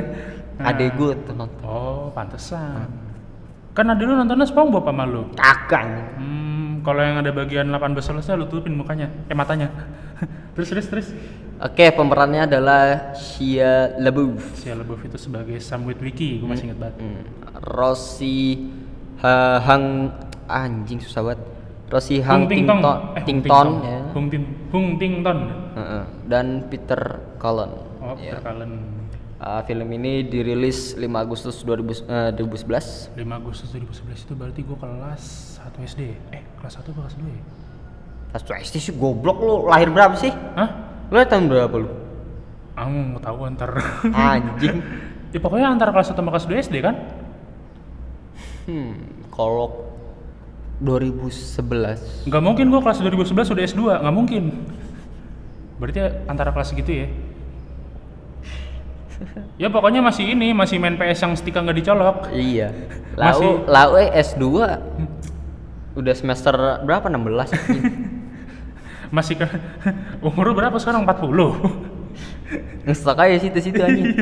[0.58, 0.74] Nah.
[0.74, 1.62] Adek gue nonton.
[1.62, 2.90] oh pantesan
[3.70, 5.86] kan ada lu nontonnya SpongeBob sama lu Kagak.
[6.18, 6.47] hmm,
[6.88, 9.68] kalau yang ada bagian 8 besar lu tutupin mukanya eh matanya
[10.56, 11.08] terus terus terus
[11.58, 14.54] Oke, pemerannya adalah Shia LaBeouf.
[14.54, 17.22] si LaBeouf itu sebagai Sam Witwicky gue masih inget banget Hmm.
[17.60, 18.70] Rosi
[19.18, 20.14] Ha- Hang
[20.46, 21.42] anjing susah banget.
[21.88, 22.78] Rosi Hang Hung Ting Tong.
[22.78, 23.70] Tington, Eh, Hung Tington Ting Tong.
[23.82, 23.98] ya.
[24.08, 25.38] Hung Tin Hung Ting Ton.
[25.74, 26.02] Heeh.
[26.24, 27.00] dan Peter
[27.36, 27.72] Cullen.
[27.98, 28.38] Oh, Ya.
[28.38, 28.72] Peter Cullen.
[29.38, 33.10] Uh, film ini dirilis 5 Agustus 2000, eh, 2011.
[33.12, 36.02] 5 Agustus 2011 itu berarti gue kelas 1 SD.
[36.32, 37.42] Eh, kelas 1 apa kelas 2 ya?
[38.28, 40.32] Pas tuh SD sih goblok lu lahir berapa sih?
[40.32, 40.68] Hah?
[41.12, 41.88] Lu tahun berapa lu?
[42.76, 43.70] Aku nggak tahu antar.
[44.12, 44.80] Anjing.
[45.34, 46.94] ya pokoknya antara kelas 1 sama kelas 2 SD kan?
[48.68, 48.96] Hmm,
[49.32, 49.88] kalau
[50.78, 54.44] 2011 Nggak mungkin gue kelas 2011 udah S2, nggak mungkin.
[55.80, 57.06] Berarti antara kelas gitu ya?
[59.62, 62.16] ya pokoknya masih ini, masih main PS yang stika nggak dicolok.
[62.30, 62.70] Iya.
[63.18, 64.46] Masih- Lau, lau eh S2
[65.98, 66.54] udah semester
[66.86, 67.50] berapa 16?
[69.16, 69.46] Masih ke
[70.28, 71.02] umur berapa sekarang?
[71.02, 71.26] 40.
[72.86, 74.14] Ngestak aja situ-situ anjing.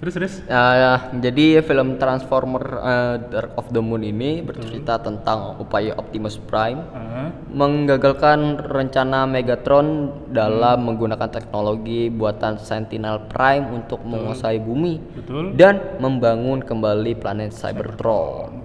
[0.00, 0.34] terus terus.
[0.48, 6.80] Eh, jadi film Transformer eh, Dark of the Moon ini bercerita tentang upaya Optimus Prime
[6.96, 15.52] Ah, menggagalkan rencana Megatron dalam menggunakan teknologi buatan Sentinel Prime untuk menguasai bumi betul.
[15.52, 18.56] dan membangun kembali planet Cybertron.
[18.56, 18.59] Betul.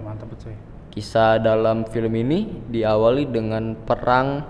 [0.96, 4.40] Kisah dalam film ini diawali dengan perang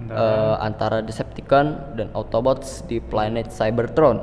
[0.00, 4.16] Antara- eh, antara Decepticon dan Autobots di planet Cybertron.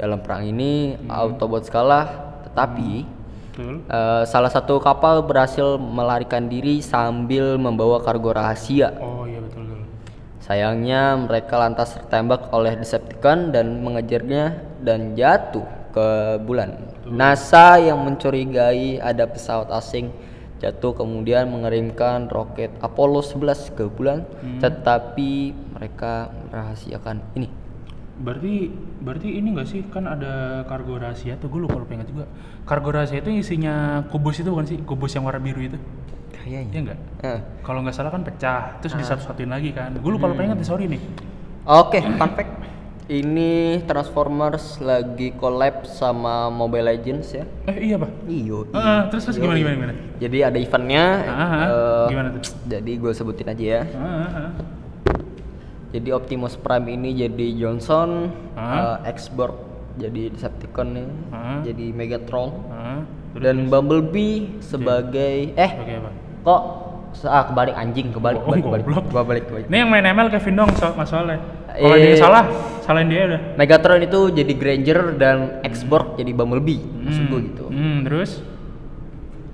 [0.00, 3.04] Dalam perang ini Autobots kalah, tetapi
[3.52, 3.84] Betul.
[3.84, 8.96] eh, salah satu kapal berhasil melarikan diri sambil membawa kargo rahasia.
[8.96, 9.84] Oh iya betul betul.
[10.40, 16.80] Sayangnya mereka lantas tertembak oleh Decepticon dan mengejarnya dan jatuh ke bulan.
[17.04, 20.08] NASA yang mencurigai ada pesawat asing
[20.58, 24.24] jatuh kemudian mengirimkan roket Apollo 11 ke bulan,
[24.58, 25.32] tetapi
[25.74, 27.48] mereka merahasiakan ini.
[28.14, 28.70] Berarti
[29.02, 32.24] berarti ini enggak sih kan ada kargo rahasia tuh gue lupa lupa ingat juga.
[32.62, 34.78] Kargo rahasia itu isinya kubus itu bukan sih?
[34.80, 35.78] Kubus yang warna biru itu.
[36.46, 36.78] Iya Kayaknya.
[36.80, 36.98] enggak?
[37.26, 39.98] Eh, Kalau nggak salah kan pecah, terus disatu-satuin lagi kan.
[39.98, 41.02] Gue lupa lupa ingat nih, sorry nih.
[41.66, 42.50] Oke, fun fact.
[43.04, 47.44] Ini Transformers lagi collab sama Mobile Legends ya.
[47.68, 48.08] Eh iya pak.
[48.24, 48.64] Iyo.
[48.72, 49.94] Ah, terus terus gimana gimana gimana?
[50.16, 51.04] Jadi ada eventnya.
[51.20, 52.40] Ah, eh, gimana tuh?
[52.64, 53.82] Jadi gue sebutin aja ya.
[53.92, 54.50] Ah, ah.
[55.92, 58.96] Jadi Optimus Prime ini jadi Johnson, Ah.
[59.04, 59.52] eh, X-Borg
[59.94, 61.60] jadi Decepticon nih, Ah.
[61.60, 62.56] jadi Megatron,
[63.30, 66.10] terus dan Bumblebee sebagai eh sebagai apa?
[66.40, 66.62] kok
[67.22, 69.04] ah kebalik anjing kebalik Oh, kebalik kebalik goblok.
[69.12, 69.66] kebalik kebalik.
[69.68, 71.38] Ini yang main ML Kevin dong so masalahnya.
[71.74, 72.00] Kalau Eh.
[72.00, 72.44] dia yang salah,
[72.80, 73.40] salahin dia udah.
[73.54, 77.64] Megatron itu jadi Granger dan X-Borg jadi Bumblebee, maksud gue gitu.
[77.66, 78.30] Hmm, terus?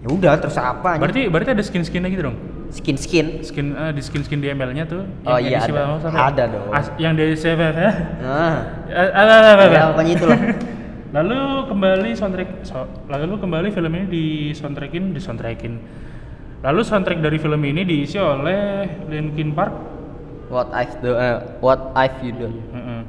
[0.00, 0.96] Ya udah terus apa?
[0.96, 2.37] Berarti berarti ada skin-skinnya gitu dong?
[2.70, 3.42] Skin-skin.
[3.42, 5.02] skin eh, di skin skin di ML-nya tuh.
[5.24, 6.00] Oh yang iya, ada.
[6.06, 6.66] Ada dong.
[6.70, 7.92] As- yang di CFF ya.
[8.22, 8.56] Nah,
[8.87, 10.40] Eh, ada, ada, ada, ya pokoknya itulah.
[11.16, 15.74] Lalu kembali soundtrack, so- lalu kembali film ini di soundtrackin, di soundtrackin.
[16.62, 19.74] Lalu soundtrack dari film ini diisi oleh Linkin Park.
[20.50, 22.58] What I've done, eh, what I've you done.
[22.74, 23.00] Heeh.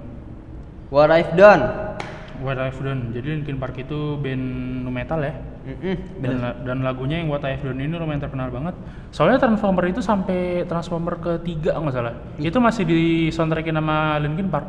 [0.93, 1.61] What I've done.
[2.41, 3.13] What I've Done.
[3.13, 4.41] Jadi Linkin Park itu band
[4.81, 5.33] nu metal ya.
[5.61, 8.73] Mm-mm, Dan, la- dan lagunya yang What I've Done ini lumayan terkenal banget.
[9.13, 12.17] Soalnya Transformer itu sampai Transformer ketiga nggak salah.
[12.41, 14.65] Itu masih di soundtrackin sama Linkin Park.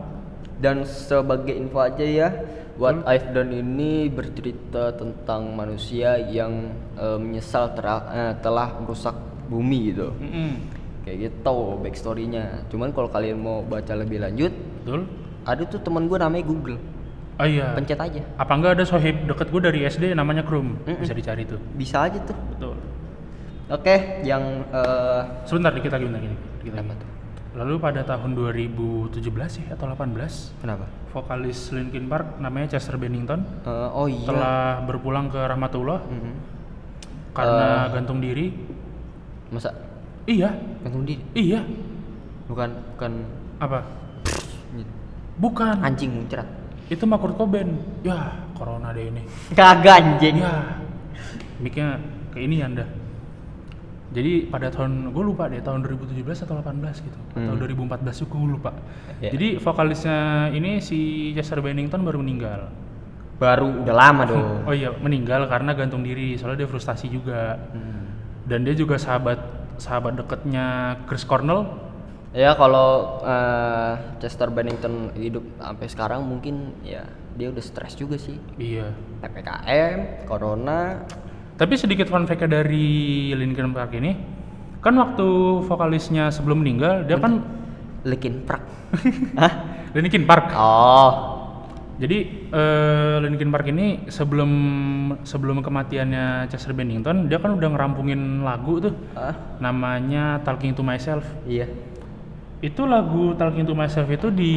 [0.61, 2.29] Dan sebagai info aja ya,
[2.77, 9.17] What I've Done ini bercerita tentang manusia yang eh, menyesal eh, telah merusak
[9.49, 10.13] bumi gitu.
[10.21, 10.82] Mm-mm.
[11.13, 12.65] Kayak gitu backstorynya.
[12.73, 14.49] Cuman kalau kalian mau baca lebih lanjut,
[14.81, 15.05] Betul.
[15.45, 16.81] ada tuh teman gue namanya Google.
[17.37, 17.77] Oh iya.
[17.77, 18.25] Pencet aja.
[18.41, 20.73] Apa enggak ada sohib deket gue dari SD namanya Krum?
[20.89, 21.05] Mm-mm.
[21.05, 21.61] Bisa dicari tuh.
[21.77, 22.33] Bisa aja tuh.
[22.57, 22.81] Betul.
[23.69, 26.37] Oke, yang eh, Sebentar dikit lagi, bentar gini.
[26.65, 26.89] Dikit lagi.
[26.97, 27.11] Tuh?
[27.61, 29.21] Lalu pada tahun 2017
[29.61, 30.17] ya atau 18,
[30.65, 30.89] kenapa?
[31.13, 34.25] vokalis Linkin Park namanya Chester Bennington Eh, oh iya.
[34.25, 36.33] telah berpulang ke rahmatullah Mhm.
[37.37, 37.93] karena Eh.
[37.93, 38.49] gantung diri.
[39.53, 39.77] Masa
[40.25, 41.19] Iya, gantung diri?
[41.35, 41.61] iya.
[42.47, 43.13] Bukan bukan
[43.59, 43.79] Apa?
[45.33, 45.77] Bukan.
[45.81, 46.45] anjing muncrat.
[46.87, 47.73] Itu mah Kurt Cobain.
[48.03, 49.23] Ya, corona deh ini.
[49.51, 50.39] Kagak anjing.
[50.39, 50.77] Ya.
[51.59, 51.99] Miknya
[52.31, 52.85] kayak ini anda.
[54.13, 57.57] Jadi pada tahun gue lupa deh tahun 2017 atau 18 gitu atau Hmm.
[57.57, 58.71] 2014 juga gue lupa.
[59.19, 59.31] Iya.
[59.33, 60.19] Jadi vokalisnya
[60.53, 60.99] ini si
[61.33, 62.69] Chester Bennington baru meninggal.
[63.41, 64.45] Baru udah lama dong.
[64.69, 68.05] Oh iya meninggal karena gantung diri soalnya dia frustasi juga Hmm.
[68.45, 71.69] dan dia juga sahabat sahabat deketnya Chris Cornell.
[72.33, 73.93] Ya kalau eh,
[74.25, 77.05] Chester Bennington hidup sampai sekarang mungkin ya
[77.37, 78.41] dia udah stres juga sih.
[78.57, 78.93] Iya.
[79.21, 81.05] PPKM, corona.
[81.57, 84.17] Tapi sedikit fun fact dari Linkin Park ini
[84.83, 85.29] kan waktu
[85.63, 87.45] vokalisnya sebelum meninggal dia kan
[88.03, 88.65] Linkin Park.
[89.41, 89.53] Hah?
[89.93, 90.57] Linkin Park.
[90.57, 91.42] Oh.
[91.93, 94.51] Jadi eh, Linkin Park ini sebelum
[95.23, 101.23] sebelum kematiannya Chester Bennington dia kan udah ngerampungin lagu tuh Ah, namanya Talking to Myself.
[101.45, 101.69] iya.
[102.59, 104.53] Itu lagu Talking to Myself itu di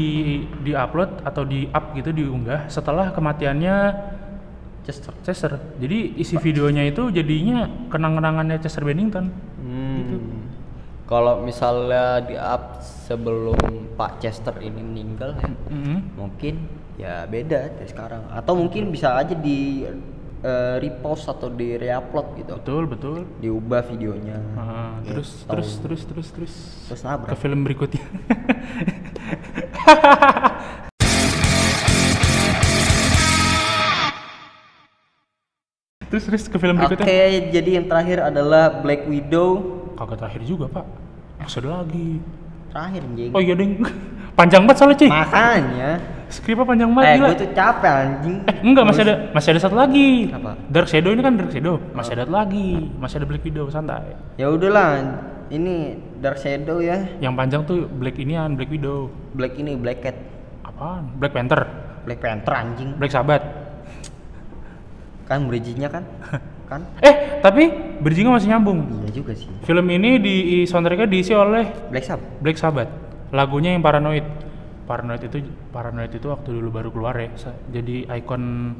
[0.61, 3.75] di upload atau di up gitu diunggah setelah kematiannya
[4.85, 5.13] Chester.
[5.25, 5.51] Chester.
[5.81, 9.33] Jadi isi videonya itu jadinya kenang-kenangannya Chester Bennington.
[9.57, 10.45] Hmm.
[11.05, 13.57] Kalau misalnya di up sebelum
[13.93, 15.97] Pak Chester ini meninggal ya, Mhm.
[16.17, 16.55] mungkin
[16.95, 18.23] ya beda dari sekarang.
[18.29, 19.83] Atau mungkin bisa aja di
[20.41, 22.53] eh, repost atau di reupload gitu.
[22.55, 23.17] Betul betul.
[23.39, 24.37] Diubah videonya.
[24.55, 25.11] Ah, Gitu.
[25.13, 26.53] terus terus terus terus terus
[26.87, 27.37] Terus ke nabrak.
[27.37, 28.03] film berikutnya.
[36.09, 37.49] terus terus ke film Oke, berikutnya.
[37.51, 39.49] jadi yang terakhir adalah Black Widow.
[39.97, 40.85] Kagak terakhir juga pak.
[41.41, 42.09] Masih ada lagi.
[42.71, 43.31] Terakhir anjing.
[43.33, 43.71] Oh iya ding.
[44.35, 45.09] Panjang banget soalnya cuy.
[45.09, 45.89] Makanya.
[46.25, 47.27] Skripnya panjang banget Eh, gila.
[47.29, 48.35] gue tuh capek anjing.
[48.49, 50.09] Eh, enggak masih ada masih ada satu lagi.
[50.33, 50.51] Apa?
[50.67, 51.75] Dark Shadow ini kan Dark Shadow.
[51.93, 52.91] Masih ada lagi.
[52.97, 54.17] Masih ada Black Widow santai.
[54.35, 55.05] Ya udahlah,
[55.47, 56.97] ini Dark Shadow ya.
[57.21, 59.07] Yang panjang tuh Black inian Black Widow.
[59.31, 60.17] Black ini Black Cat,
[60.65, 61.13] Apaan?
[61.15, 61.61] Black Panther.
[62.03, 62.89] Black Panther anjing.
[62.97, 63.45] Black Sabbath.
[65.25, 66.03] Kan bridging-nya kan?
[66.69, 66.81] kan?
[66.99, 68.81] Eh, tapi bridging masih nyambung.
[69.05, 69.49] Iya juga sih.
[69.63, 72.29] Film ini di soundtracknya diisi oleh Black Sabbath.
[72.41, 72.91] Black Sabbath.
[73.33, 74.25] Lagunya yang Paranoid.
[74.85, 75.41] Paranoid itu
[75.73, 77.33] Paranoid itu waktu dulu baru keluar ya.
[77.73, 78.73] Jadi ikon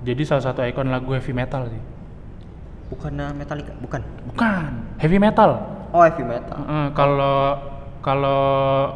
[0.00, 1.82] jadi salah satu ikon lagu heavy metal sih.
[2.90, 4.02] Bukan uh, Metallica, bukan.
[4.32, 5.60] Bukan, heavy metal.
[5.94, 6.58] Oh, heavy metal.
[6.96, 7.36] Kalau
[8.00, 8.40] kalau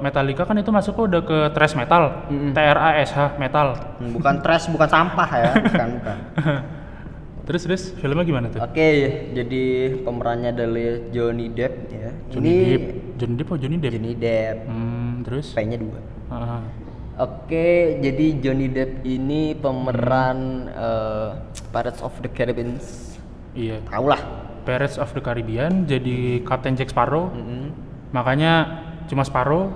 [0.01, 2.57] Metallica kan itu masuk udah ke thrash metal, Mm-mm.
[2.57, 3.77] T R A S H metal.
[4.01, 6.17] Hmm, Bukan trash, bukan sampah ya, bukan, bukan.
[7.45, 8.61] terus terus filmnya gimana tuh?
[8.61, 8.89] Oke,
[9.37, 9.63] jadi
[10.01, 12.11] pemerannya adalah Johnny Depp ya.
[12.33, 12.85] Johnny ini Depp,
[13.21, 13.93] Johnny Depp oh Johnny Depp.
[13.95, 14.57] Johnny Depp.
[14.65, 15.47] Hmm, terus?
[15.53, 16.01] P-nya dua.
[16.33, 16.63] Heeh.
[17.15, 17.69] Oke,
[18.03, 21.31] jadi Johnny Depp ini pemeran eh,
[21.71, 22.75] Pirates of the Caribbean.
[23.55, 23.79] iya.
[23.87, 24.19] Tahu lah.
[24.65, 27.29] Pirates of the Caribbean jadi Captain Jack Sparrow.
[27.31, 27.71] Mm-mm.
[28.11, 29.71] Makanya cuma Sparrow.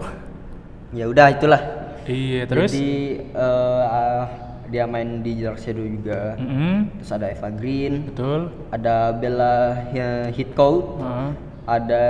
[0.90, 1.60] Ya udah itulah.
[2.08, 2.72] iya, terus?
[2.72, 6.36] Jadi eh, ah, dia main di Dark Shadow juga.
[6.36, 8.40] Mm-mm, Terus ada Eva Green, betul.
[8.68, 9.54] ada Bella
[9.90, 11.28] ya, Heathcote, Heeh,
[11.66, 12.04] ada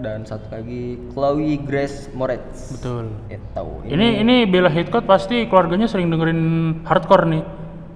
[0.00, 2.72] dan satu lagi Chloe Grace Moretz.
[2.72, 3.12] betul.
[3.28, 3.62] Itu.
[3.84, 6.40] Ini ini Bella Heathcote pasti keluarganya sering dengerin
[6.88, 7.44] hardcore nih.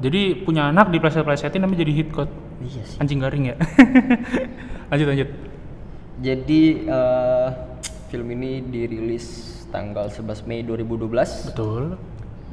[0.04, 2.32] Jadi punya anak di pleset-plesetin namanya jadi Heathcote.
[2.60, 2.96] Iya sih.
[3.00, 3.56] Anjing garing ya.
[4.92, 5.28] lanjut lanjut.
[6.20, 7.48] Jadi eh,
[8.12, 9.26] film ini dirilis
[9.72, 11.98] tanggal 11 Mei 2012 Betul.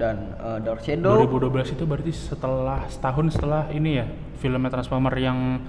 [0.01, 4.05] Dan eh, Dark Shadow 2012 itu berarti setelah setahun setelah ini ya
[4.41, 5.61] filmnya Transformer yang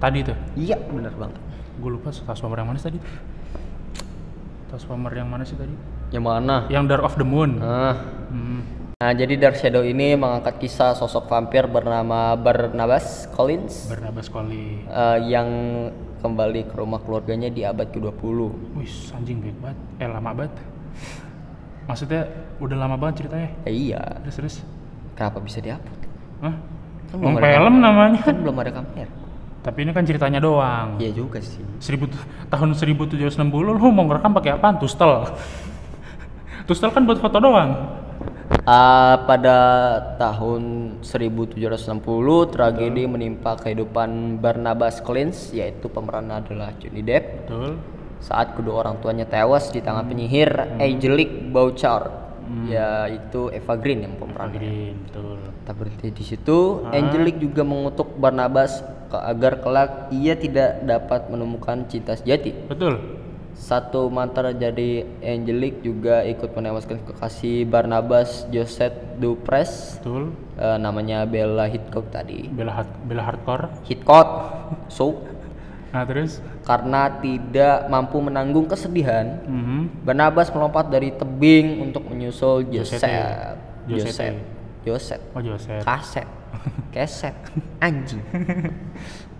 [0.00, 0.36] tadi tuh.
[0.56, 1.36] Iya, bener banget.
[1.76, 2.98] gue lupa Transformer yang mana sih tadi
[4.68, 5.70] Transformer yang mana sih tadi
[6.10, 6.56] Yang mana?
[6.66, 7.94] yang Dark of the Moon Ah.
[8.28, 8.60] Hmm.
[8.98, 15.18] Nah, jadi Dark Shadow ini mengangkat kisah sosok vampir bernama Barnabas Collins Barnabas Collie eh,
[15.28, 15.46] yang
[16.18, 18.38] kembali ke rumah keluarganya di abad ke-20.
[18.74, 19.78] Wih, anjing baik banget.
[20.02, 20.50] Eh, lama banget.
[21.88, 22.28] Maksudnya
[22.60, 23.48] udah lama banget ceritanya.
[23.64, 24.54] Ya, iya, Terus terus.
[25.16, 25.96] kenapa bisa dihapus?
[26.44, 26.54] Hah?
[27.08, 28.20] Kan belum film namanya.
[28.20, 29.10] Kan belum ada kamera.
[29.64, 31.00] Tapi ini kan ceritanya doang.
[31.00, 31.64] Iya juga sih.
[31.80, 32.06] Seribu
[32.52, 34.76] tahun 1760 lu mau ngerekam pakai apaan?
[34.78, 35.26] Tustel.
[36.68, 37.98] Tustel kan buat foto doang.
[38.68, 39.56] Ah, pada
[40.20, 47.80] tahun 1760 tragedi menimpa kehidupan Barnabas Collins yaitu pemerannya adalah Johnny Depp Betul.
[48.18, 52.28] Saat kedua orang tuanya tewas di tangan penyihir Angelique Bouchard
[52.68, 54.56] yaitu Eva Green yang pemerannya.
[54.56, 55.36] Green, betul.
[55.68, 58.80] Tak berhenti di situ, Angelique juga mengutuk Barnabas
[59.12, 62.56] ke- agar kelak ia tidak dapat menemukan cinta sejati.
[62.68, 63.20] Betul.
[63.58, 70.30] Satu mantan jadi Angelique juga ikut menewaskan kekasih Barnabas Joseph Dupres Betul.
[70.56, 72.46] eh, namanya Bella Hitchcock tadi.
[72.48, 73.66] Bela hard, bela hardcore.
[73.84, 74.28] Hitchcock,
[74.88, 75.20] so
[75.88, 80.04] Nah, terus karena tidak mampu menanggung kesedihan, Mhm.
[80.04, 83.00] Barnabas melompat dari tebing untuk menyusul Joseph.
[83.88, 84.36] Joseph.
[84.84, 85.22] Joseph.
[85.32, 85.80] Oh, Joseph.
[85.80, 86.28] Kaset.
[86.94, 87.32] Keset.
[87.78, 88.20] Anjing.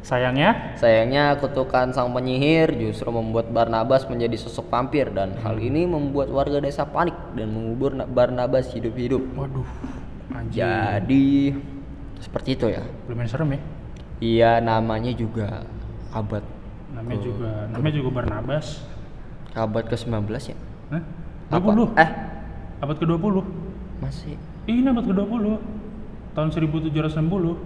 [0.00, 6.28] Sayangnya Sayangnya kutukan sang penyihir justru membuat Barnabas menjadi sosok vampir dan hal ini membuat
[6.28, 9.20] warga desa panik dan mengubur Na- Barnabas hidup-hidup.
[9.36, 9.68] waduh.
[10.30, 10.64] Anjir.
[10.64, 11.52] Jadi
[12.18, 12.80] seperti itu ya.
[13.04, 13.60] Lumayan serem ya.
[14.18, 15.60] Iya namanya juga
[16.08, 16.40] abad
[16.88, 18.66] Namanya juga namanya juga Barnabas.
[19.50, 20.56] abad ke-19 ya.
[20.88, 21.02] Hah?
[21.50, 21.68] Apa?
[21.74, 21.92] 20.
[21.96, 22.10] Eh,
[22.78, 23.34] Abad ke-20.
[23.98, 25.44] masih Ini abad ke-20.
[26.32, 27.58] Tahun 1760.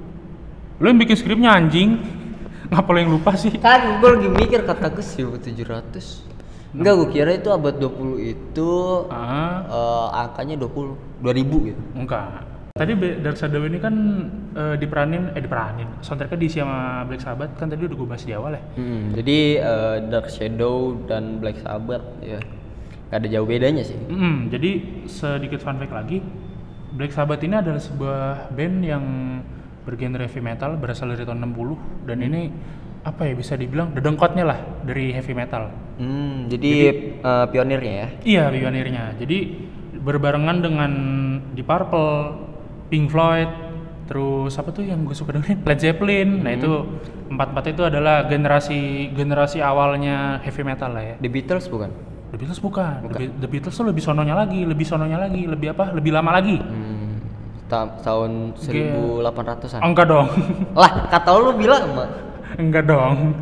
[0.81, 2.01] Lu yang bikin skripnya anjing.
[2.73, 3.53] Ngapa lo yang lupa sih?
[3.55, 6.25] kan gue lagi mikir kata gue 1700
[6.73, 8.71] Enggak, gue kira itu abad 20 itu
[9.13, 11.83] Ah, eh, angkanya 20 2000 gitu.
[11.93, 12.49] enggak.
[12.73, 13.95] Tadi Dark Shadow ini kan
[14.57, 16.01] eh, diperanin, eh diperanin.
[16.01, 18.63] Soundtracknya diisi sama Black Sabbath kan tadi udah gue bahas di awal ya.
[18.81, 22.41] Hmm, jadi eh, Dark Shadow dan Black Sabbath ya
[23.13, 24.01] gak ada jauh bedanya sih.
[24.09, 24.71] Mm, jadi
[25.05, 26.25] sedikit fun fact lagi,
[26.97, 29.05] Black Sabbath ini adalah sebuah band yang
[29.85, 32.49] bergenre heavy metal berasal dari tahun 60 dan ini
[33.05, 35.69] apa ya bisa dibilang dedengkotnya lah dari heavy metal.
[36.01, 36.73] Hmm, jadi,
[37.21, 38.09] eh, pionirnya ya.
[38.25, 39.05] Iya, pionirnya.
[39.21, 39.39] Jadi
[40.01, 40.93] berbarengan dengan
[41.53, 42.49] Deep Purple,
[42.93, 43.49] Pink Floyd,
[44.05, 46.45] terus apa tuh yang gue suka dengerin Led Zeppelin.
[46.45, 46.69] Nah itu
[47.27, 51.15] empat empat itu adalah generasi generasi awalnya heavy metal lah ya.
[51.17, 51.89] The Beatles bukan?
[52.29, 52.97] The Beatles bukan.
[53.03, 55.89] The, Be- The Beatles tuh lebih sononya lagi, lebih sononya lagi, lebih apa?
[55.91, 56.61] Lebih lama lagi.
[56.61, 57.17] Hmm,
[57.65, 59.81] ta- tahun 1800-an.
[59.81, 60.29] Enggak dong.
[60.81, 62.09] Lah, kata lu bilang mah
[62.55, 63.33] Enggak dong.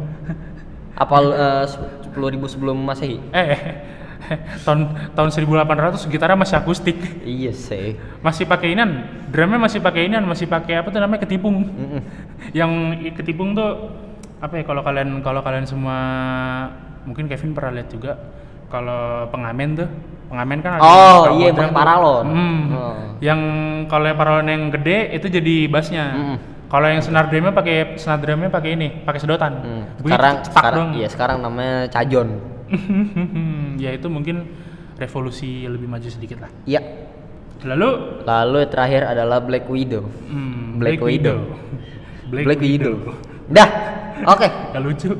[0.95, 2.15] apa eh, 10.000
[2.47, 3.19] sebelum Masehi?
[3.31, 3.59] Eh,
[4.65, 4.81] tahun
[5.13, 6.97] tahun 1800 gitarnya masih akustik.
[7.21, 7.97] Iya sih.
[8.21, 8.91] Masih pakai inian,
[9.29, 11.65] drumnya masih pakai inian, masih pakai apa tuh namanya ketipung.
[11.65, 12.01] Mm-mm.
[12.59, 13.91] Yang i- ketipung tuh
[14.39, 15.99] apa ya kalau kalian kalau kalian semua
[17.03, 18.17] mungkin Kevin pernah lihat juga
[18.67, 19.89] kalau pengamen tuh
[20.27, 21.75] pengamen kan ada Oh, yang iya, pakai tuh.
[21.75, 22.25] paralon.
[22.25, 22.61] Hmm.
[22.71, 22.95] Oh.
[23.19, 23.41] Yang
[23.87, 26.07] kalau yang paralon yang gede itu jadi bassnya.
[26.13, 26.39] Mm-mm.
[26.71, 29.53] Kalau yang senar drumnya pakai senar drumnya pakai ini, pakai sedotan.
[29.59, 30.91] Hmm, Bunyi Sekarang sekarang dong.
[30.95, 32.29] iya sekarang namanya cajon.
[33.85, 34.47] ya itu mungkin
[34.97, 36.51] revolusi lebih maju sedikit lah.
[36.65, 36.81] Iya.
[37.61, 40.05] Lalu Lalu terakhir adalah Black Widow.
[40.07, 41.39] hmm, Black Widow.
[42.33, 42.95] Black, Black Widow.
[42.97, 43.15] Widow.
[43.51, 43.69] Dah.
[44.29, 44.49] Oke.
[44.73, 45.11] Gak lucu.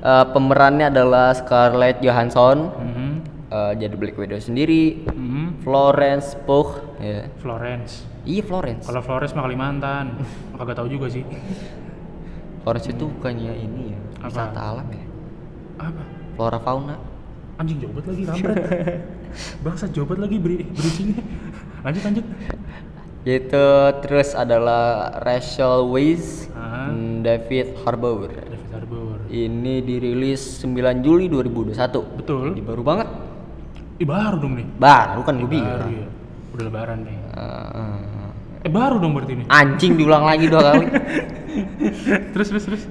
[0.00, 2.72] Eh, pemerannya adalah Scarlett Johansson.
[2.72, 3.10] Mhm,
[3.52, 5.04] eh, jadi Black Widow sendiri.
[5.04, 5.60] mhm.
[5.60, 6.80] Florence Pugh.
[6.96, 7.28] Ya.
[7.36, 8.08] Florence.
[8.24, 8.84] Iya Florence.
[8.88, 10.16] Kalau Flores mah Kalimantan.
[10.56, 11.24] Kagak tahu juga sih.
[12.60, 14.28] Florence itu bukannya ini ya, Apa?
[14.28, 15.04] wisata alam ya.
[15.80, 16.02] Apa?
[16.32, 16.96] Flora fauna.
[17.56, 18.56] Anjing jobat lagi kampret.
[19.64, 21.20] Bangsa jobat lagi beri bridgingnya.
[21.80, 22.24] Lanjut lanjut.
[23.20, 23.66] Itu
[24.00, 24.84] terus adalah
[25.20, 26.88] Rachel Weisz, Ah.
[26.88, 28.32] hmm, David Harbour.
[28.32, 29.16] David Harbour.
[29.28, 32.16] Ini dirilis 9 Juli 2021.
[32.16, 32.56] Betul.
[32.56, 33.08] Ini baru banget.
[33.96, 34.66] Ih baru dong nih.
[34.74, 35.90] Baru kan gue Baru bilang.
[35.92, 36.06] ya.
[36.50, 37.16] Udah lebaran nih.
[37.36, 38.18] Eh,
[38.60, 39.44] Eh baru dong berarti ini.
[39.46, 40.86] anjing diulang lagi dua kali.
[42.32, 42.82] terus terus terus.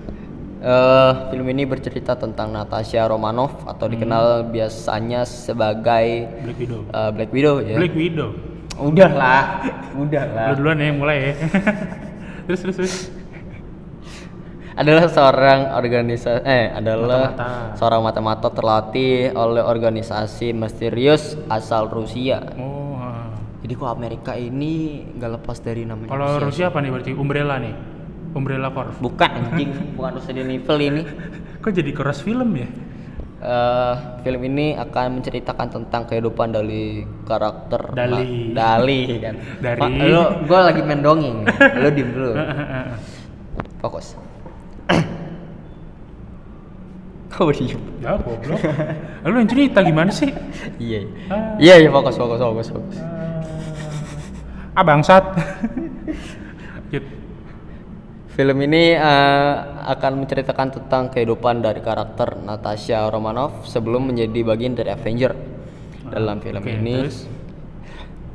[0.59, 6.79] Eh, film ini bercerita tentang Natasha Romanoff atau dikenal biasanya sebagai Black Widow.
[6.83, 7.77] eh, Black Widow ya.
[7.79, 8.29] Black Widow.
[8.75, 9.43] Udah lah,
[9.95, 10.45] udah lah.
[10.51, 11.33] Lu duluan ya mulai ya.
[12.47, 12.95] terus terus terus.
[14.75, 17.75] Adalah seorang organisasi eh adalah Mata-mata.
[17.75, 22.39] seorang mata-mata terlatih oleh organisasi misterius asal Rusia.
[22.55, 22.95] Oh.
[23.59, 26.43] Jadi kok Amerika ini nggak lepas dari namanya Kalau Rusia.
[26.43, 27.11] Rusia apa nih berarti?
[27.15, 27.98] Umbrella nih.
[28.31, 28.93] Umbrella Corps.
[28.97, 31.01] Bukan anjing, bukan Resident Evil ini.
[31.61, 32.69] Kok jadi keras film ya?
[33.39, 38.51] Eh, film ini akan menceritakan tentang kehidupan dari karakter Dali.
[38.51, 39.35] Ma- Dali kan.
[39.57, 41.47] Dari- Ma- lu gua lagi main dongeng.
[41.49, 42.31] lu diem dulu.
[43.81, 44.19] Fokus.
[47.31, 47.79] Kau diem.
[48.03, 48.59] ya goblok.
[49.23, 50.29] Lu yang cerita gimana sih?
[50.75, 50.99] Iya.
[51.29, 51.55] Ah.
[51.55, 52.97] Iya, iya fokus fokus fokus fokus.
[54.73, 55.23] Ah bangsat.
[56.83, 57.03] Lanjut.
[58.39, 64.95] Film ini eh, akan menceritakan tentang kehidupan dari karakter Natasha Romanoff sebelum menjadi bagian dari
[64.95, 65.36] Avenger.
[66.08, 67.28] Dalam film Oke, ini terus?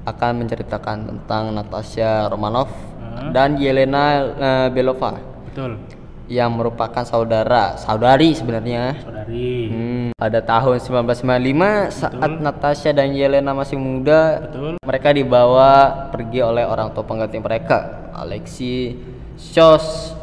[0.04, 2.68] akan menceritakan tentang Natasha Romanoff
[3.00, 3.32] Ah.
[3.32, 4.04] dan Yelena
[4.36, 5.16] eh, Belova
[5.48, 5.80] Betul.
[6.28, 9.00] yang merupakan saudara, saudari sebenarnya.
[9.00, 9.72] Saudari.
[9.72, 14.76] Hmm, pada tahun 1995 saat Natasha dan Yelena masih muda, Betul.
[14.84, 15.72] mereka dibawa
[16.12, 19.00] pergi oleh orang tua pengganti mereka, Alexei
[19.38, 20.14] Shos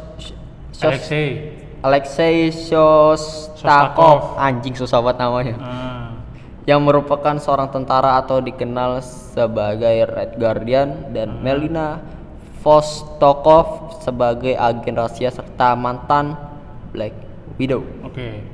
[0.72, 1.26] Shos Alexei.
[1.82, 5.56] Alexei Shostakov, anjing susah banget namanya.
[5.58, 6.14] Ah.
[6.62, 11.98] Yang merupakan seorang tentara atau dikenal sebagai Red Guardian dan Melina
[12.62, 16.38] Vostokov sebagai agen rahasia serta mantan
[16.94, 17.10] Black
[17.58, 17.82] Widow.
[18.06, 18.46] Oke.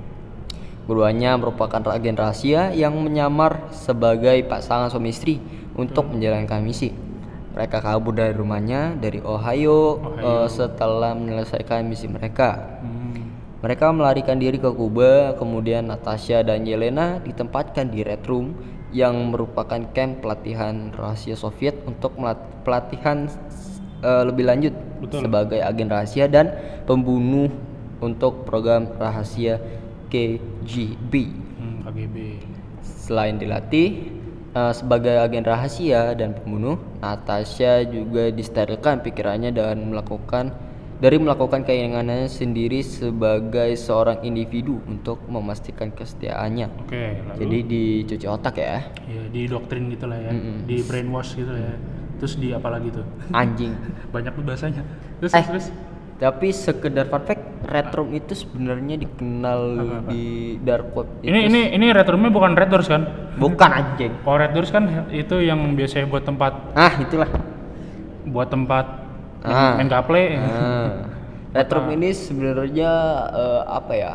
[0.89, 5.37] Keduanya merupakan agen rahasia yang menyamar sebagai pasangan suami istri
[5.77, 7.08] untuk menjalankan misi.
[7.59, 10.47] Mereka kabur dari rumahnya dari Ohio, Ohio.
[10.47, 12.79] eh, setelah menyelesaikan misi mereka.
[12.79, 13.35] Hmm.
[13.67, 18.55] Mereka melarikan diri ke Kuba, kemudian Natasha dan Yelena ditempatkan di Red Room
[18.95, 22.15] yang merupakan camp pelatihan rahasia Soviet untuk
[22.63, 23.27] pelatihan
[24.07, 25.27] eh, lebih lanjut Betul.
[25.27, 26.55] sebagai agen rahasia dan
[26.87, 27.51] pembunuh
[27.99, 29.59] untuk program rahasia
[30.15, 31.13] KGB.
[31.59, 32.39] Hmm, KGB.
[32.87, 34.18] Selain dilatih
[34.55, 40.53] eh, sebagai agen rahasia dan pembunuh, Natasha juga disterilkan pikirannya dan melakukan
[40.99, 46.67] dari melakukan keinginannya sendiri sebagai seorang individu untuk memastikan kesetiaannya.
[46.83, 50.35] Oke, lalu Jadi dicuci otak ya, ya di doktrin gitu lah ya.
[50.35, 50.67] Mm-mm.
[50.67, 51.79] Di brainwash gitu ya.
[52.19, 53.07] Terus di apa lagi tuh?
[53.31, 53.79] anjing.
[54.15, 54.83] Banyak tuh bahasanya.
[55.23, 55.45] Terus Eh.
[55.47, 55.67] terus.
[56.19, 60.11] Tapi sekedar fun fact, Red Room itu sebenarnya dikenal Apa-apa?
[60.11, 60.25] di
[60.59, 61.07] dark web.
[61.21, 63.03] Ini itu ini ini red roomnya bukan red doors kan?
[63.37, 64.13] bukan anjing.
[64.19, 67.31] Kalau red doors kan itu yang biasanya buat tempat Ah, itulah.
[68.25, 68.87] buat tempat
[69.41, 69.79] Ah.
[69.79, 70.35] main gaple.
[70.35, 71.07] Ah.
[71.55, 72.91] Red Room ini sebenarnya
[73.31, 74.13] eh, apa ya?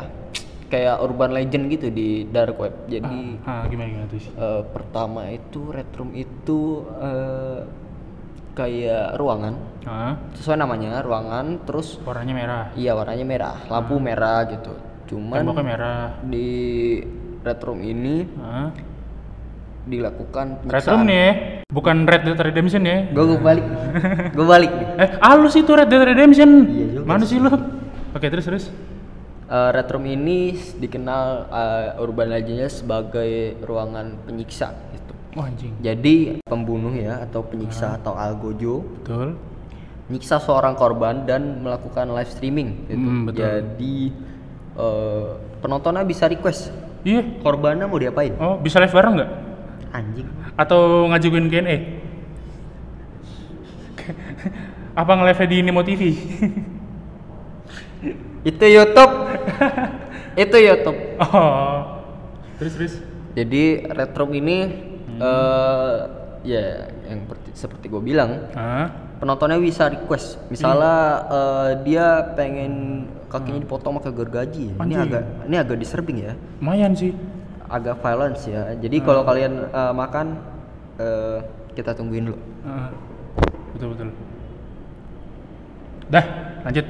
[0.66, 2.84] Kayak urban legend gitu di dark web.
[2.84, 4.28] Jadi Ah, gimana gimana tuh sih?
[4.30, 6.60] eh, pertama itu Red Room itu
[6.94, 7.60] eh,
[8.54, 9.54] kayak ruangan.
[9.82, 12.64] Ah, Sesuai namanya, ruangan terus warnanya merah.
[12.74, 14.72] iya warnanya merah, lampu merah gitu.
[15.06, 16.02] Cuman Temboknya merah.
[16.22, 16.48] di
[17.40, 18.70] Red Room ini Ah.
[19.84, 21.32] dilakukan Red room nih ya.
[21.68, 23.04] Bukan Red Dead Redemption ya.
[23.10, 23.66] Gue gue balik.
[24.36, 24.86] gue balik nih.
[24.96, 26.50] Eh, halus itu Red Dead Redemption.
[26.64, 27.52] Iya juga Mana sih lu?
[28.14, 28.64] Oke, terus terus.
[29.44, 35.03] Eh, Red Room ini dikenal eh, urban legendnya sebagai ruangan penyiksa gitu.
[35.34, 35.74] Wah, anjing.
[35.82, 39.34] Jadi pembunuh ya atau penyiksa atau algojo Betul.
[40.06, 43.02] menyiksa seorang korban dan melakukan live streaming gitu.
[43.02, 43.42] Hmm, betul.
[43.42, 43.94] Jadi
[44.78, 45.26] eh,
[45.58, 46.70] penontonnya bisa request
[47.04, 47.20] Iya.
[47.42, 48.32] korbannya mau diapain?
[48.38, 49.30] Oh, bisa live bareng nggak?
[49.92, 50.28] Anjing.
[50.54, 51.76] Atau ngajuin Q&A?
[55.00, 56.02] Apa nge-live di Nemo TV?
[58.50, 59.12] Itu YouTube.
[60.46, 60.98] Itu YouTube.
[61.18, 61.78] oh.
[62.56, 62.94] Terus terus.
[63.34, 64.56] Jadi Red Room ini
[65.14, 65.22] Hmm.
[65.22, 65.96] eh
[66.44, 66.64] ya
[67.06, 68.92] yang perti- seperti gue bilang Ah.
[69.16, 70.94] penontonnya bisa request misalnya
[71.26, 72.72] eh, dia pengen
[73.26, 74.84] kakinya dipotong pakai gergaji ini Hmm.
[74.84, 75.00] Anjing.
[75.04, 77.16] agak ini agak disturbing ya Lumayan sih.
[77.64, 79.06] agak violence ya jadi Hmm.
[79.06, 80.26] kalau kalian eh, makan
[80.96, 81.38] eh,
[81.72, 82.90] kita tungguin dulu Ah.
[83.72, 84.08] betul betul.
[86.06, 86.24] Dah,
[86.62, 86.84] lanjut.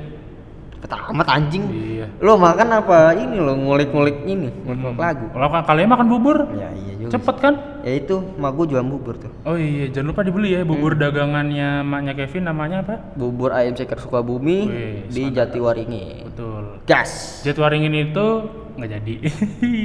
[0.85, 2.07] Ketamat anjing Iya.
[2.21, 6.69] lo makan apa ini lo ngulik-ngulik ini ngulik lagu Kalau kan kalian makan bubur, ya
[6.71, 7.55] iya juga cepet kan?
[7.81, 10.71] ya itu mak gue jual bubur tuh Oh iya, jangan lupa dibeli ya Hmm.
[10.71, 12.95] bubur dagangannya maknya Kevin namanya apa?
[13.15, 15.23] bubur ayam ceker Sukabumi Wih, di.
[15.31, 16.85] Jatiwaringin Betul.
[16.85, 18.27] gas Jadwaringin itu
[18.75, 19.15] nggak jadi.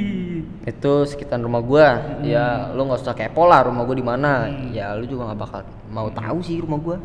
[0.66, 1.86] itu sekitar rumah gua
[2.20, 4.70] ya lu nggak usah kepo lah rumah gua di mana Hmm.
[4.70, 6.98] ya lu juga nggak bakal mau tahu sih rumah gua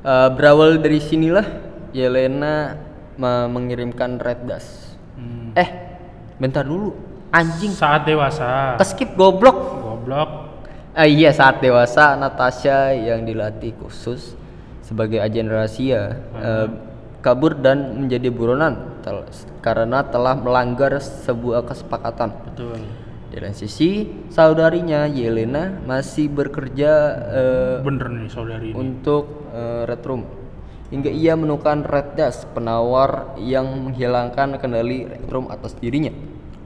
[0.00, 1.44] Eh, berawal dari sinilah
[1.92, 2.72] Yelena
[3.46, 5.52] mengirimkan red dust Hmm.
[5.52, 5.68] eh
[6.36, 6.96] bentar dulu
[7.28, 8.74] anjing Saat dewasa.
[8.76, 10.30] keskip goblok Goblok.
[10.90, 14.34] Ah iya saat dewasa Natasha yang dilatih khusus
[14.80, 16.66] sebagai agen rahasia eh,
[17.20, 19.28] kabur dan menjadi buronan tel-
[19.60, 22.32] karena telah melanggar sebuah kesepakatan.
[22.48, 22.80] Betul.
[23.28, 23.90] Di lain sisi
[24.26, 26.90] saudarinya Yelena masih bekerja
[27.28, 28.74] eh, Bener nih saudari ini.
[28.74, 30.22] untuk eh, Red Room
[30.90, 36.10] hingga ia menemukan Red Dust, penawar yang menghilangkan kendali elektrum atas dirinya.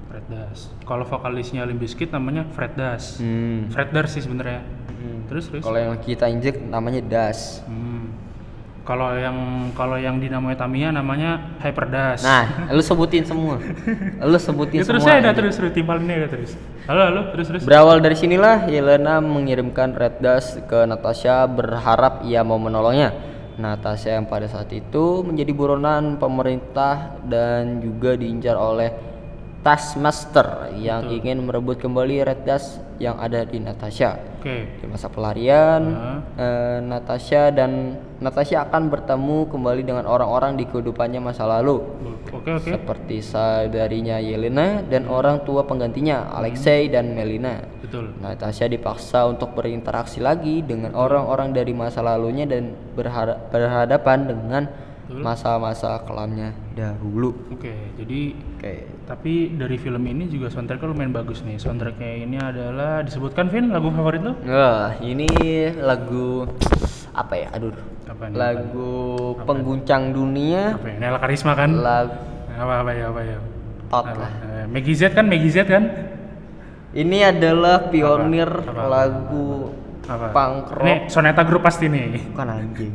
[0.08, 0.72] Fred Durst.
[0.88, 3.20] Kalau vokalisnya Limp Bizkit namanya Fred Durst.
[3.20, 3.68] Hmm.
[3.68, 4.64] Fred Durst sih sebenarnya.
[5.28, 5.62] Terus terus.
[5.64, 7.64] Kalau yang kita injek namanya Dust.
[7.68, 8.16] Hmm.
[8.84, 12.24] Kalau yang kalau yang dinamai Tamiya namanya Hyper Dust.
[12.24, 13.56] Nah, lu sebutin semua.
[14.20, 15.16] Lu sebutin ya, terus semua.
[15.16, 16.52] saya ada terus terus timpalin aja terus.
[16.84, 17.62] Halo halo terus terus.
[17.64, 23.33] Berawal dari sinilah Yelena mengirimkan Red Dust ke Natasha berharap ia mau menolongnya.
[23.54, 29.13] Natasha yang pada saat itu menjadi buronan pemerintah dan juga diincar oleh
[29.64, 34.20] Taskmaster yang ingin merebut kembali Red Dust yang ada di Natasha.
[34.38, 34.76] Oke.
[34.76, 35.80] Di masa pelarian,
[36.36, 41.80] eh, Natasha dan Natasha akan bertemu kembali dengan orang-orang di kehidupannya masa lalu
[42.28, 42.76] Oke oke.
[42.76, 47.64] seperti saudarinya Yelena dan orang tua penggantinya Alexei dan Melina.
[47.80, 48.12] Betul.
[48.20, 54.62] Natasha dipaksa untuk berinteraksi lagi dengan orang-orang dari masa lalunya dan berhada- berhadapan dengan
[55.08, 57.32] masa-masa kelamnya dahulu.
[57.52, 57.72] Oke.
[57.96, 58.74] Jadi Oke.
[59.04, 61.60] Tapi dari film ini juga soundtracknya lumayan bagus nih.
[61.60, 64.32] Soundtracknya ini adalah disebutkan Vin lagu favorit lo?
[64.48, 65.28] Wah, ini
[65.76, 66.48] lagu
[67.12, 67.48] apa ya?
[67.52, 67.76] Aduh.
[68.08, 68.36] Apa nih?
[68.36, 68.90] Lagu
[69.44, 70.80] pengguncang dunia.
[70.80, 70.96] Apa ya?
[71.00, 71.70] Nela Karisma kan?
[71.76, 72.16] Lagu
[72.54, 73.38] Apa apa ya apa ya?
[73.90, 74.16] Tot Apa?
[74.16, 74.32] lah.
[74.62, 75.84] Eh, Maggie Z kan Maggie Z kan?
[76.94, 78.70] Ini adalah pionir Apa?
[78.72, 78.84] Apa?
[78.86, 79.74] lagu
[80.06, 80.26] Apa?
[80.32, 80.86] punk rock.
[80.86, 82.30] Ini Soneta Group pasti nih.
[82.32, 82.94] Bukan anjing.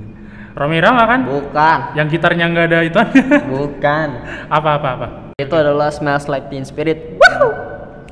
[0.57, 1.21] Romi Rama kan?
[1.27, 1.79] Bukan.
[1.93, 2.99] Yang gitarnya nggak ada itu
[3.45, 4.07] Bukan.
[4.49, 5.07] apa apa apa?
[5.39, 7.15] Itu adalah Smells Like Teen Spirit.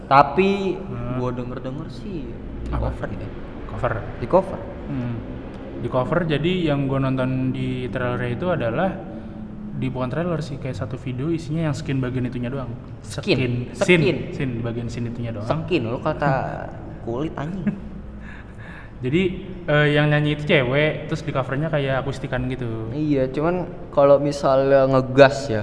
[0.08, 0.80] Tapi
[1.20, 2.24] gua denger-denger sih
[2.72, 2.88] Apa?
[2.96, 3.30] cover ya.
[3.68, 3.94] Cover.
[4.24, 4.60] Di cover.
[4.88, 5.16] Hmm.
[5.84, 8.96] Di cover jadi yang gue nonton di trailer itu adalah
[9.78, 12.72] di bukan trailer sih kayak satu video isinya yang skin bagian itunya doang.
[13.06, 13.38] Skin?
[13.38, 13.54] Skin.
[13.76, 14.00] Skin?
[14.02, 14.20] Scene.
[14.34, 15.46] Scene bagian scene itunya doang.
[15.46, 16.66] Skin lu kata
[17.06, 17.68] kulit anjing.
[19.06, 19.22] Jadi
[19.70, 22.90] eh, yang nyanyi itu cewek, terus di covernya kayak akustikan gitu.
[22.98, 25.62] iya, cuman kalau misalnya ngegas ya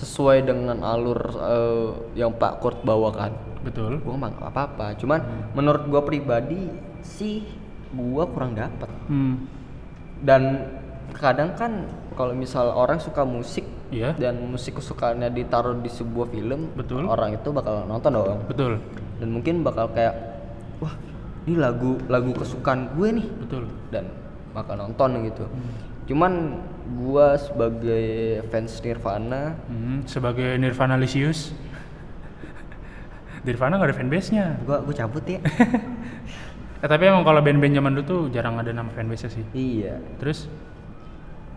[0.00, 3.36] sesuai dengan alur eh, yang Pak Kurt bawakan.
[3.60, 4.00] Betul.
[4.00, 4.96] Gua mah nggak apa-apa.
[4.96, 5.20] Cuman
[5.52, 6.72] menurut gua pribadi
[7.04, 7.44] sih
[7.92, 8.88] gua kurang dapat.
[9.12, 9.44] Hmm.
[10.24, 10.72] Dan
[11.12, 11.84] kadang kan
[12.16, 14.14] kalau misal orang suka musik Iya.
[14.14, 17.10] dan musik kesukaannya ditaruh di sebuah film, Betul.
[17.10, 18.40] orang itu bakal nonton dong.
[18.46, 18.78] Betul.
[19.18, 20.14] Dan mungkin bakal kayak
[20.78, 20.94] wah,
[21.50, 23.66] ini lagu lagu kesukaan gue nih Betul.
[23.90, 24.06] dan
[24.54, 25.44] bakal nonton gitu.
[26.06, 26.62] Cuman
[26.92, 28.06] gua sebagai
[28.48, 31.54] fans Nirvana Hmm, sebagai Nirvana Lisius.
[33.40, 34.46] Nirvana nggak ada fanbase-nya.
[34.62, 35.40] gua gua cabut ya.
[36.80, 39.44] Eh, tapi emang kalau band-band zaman dulu tuh jarang ada nama fanbase-nya sih.
[39.52, 40.00] iya.
[40.16, 40.48] Terus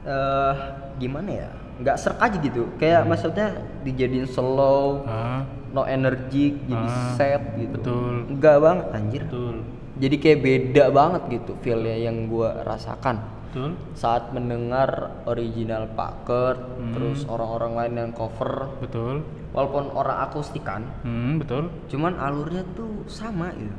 [0.03, 0.53] eh
[0.99, 1.49] gimana ya?
[1.73, 2.67] nggak serk aja gitu.
[2.75, 7.71] Kayak maksudnya dijadiin slow, ah, no energy, jadi Ah, sad gitu.
[7.73, 8.13] betul.
[8.29, 9.21] Enggak banget anjir.
[9.25, 9.55] betul.
[9.95, 13.23] Jadi kayak beda banget gitu feelnya yang gua rasakan
[13.53, 13.77] Betul.
[13.93, 14.89] saat mendengar
[15.29, 16.89] original Pak Kurt, Hmm.
[16.89, 19.21] terus orang-orang lain yang cover, Betul.
[19.53, 21.69] walaupun orang akustikan, Hmm, betul.
[21.85, 23.77] cuman alurnya tuh sama gitu.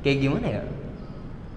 [0.00, 0.62] Kayak gimana ya?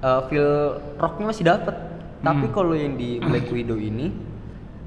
[0.02, 0.52] Eh, feel
[1.00, 1.76] rocknya masih dapet.
[2.20, 2.54] Tapi Hmm.
[2.54, 4.12] kalau yang di Black Widow ini,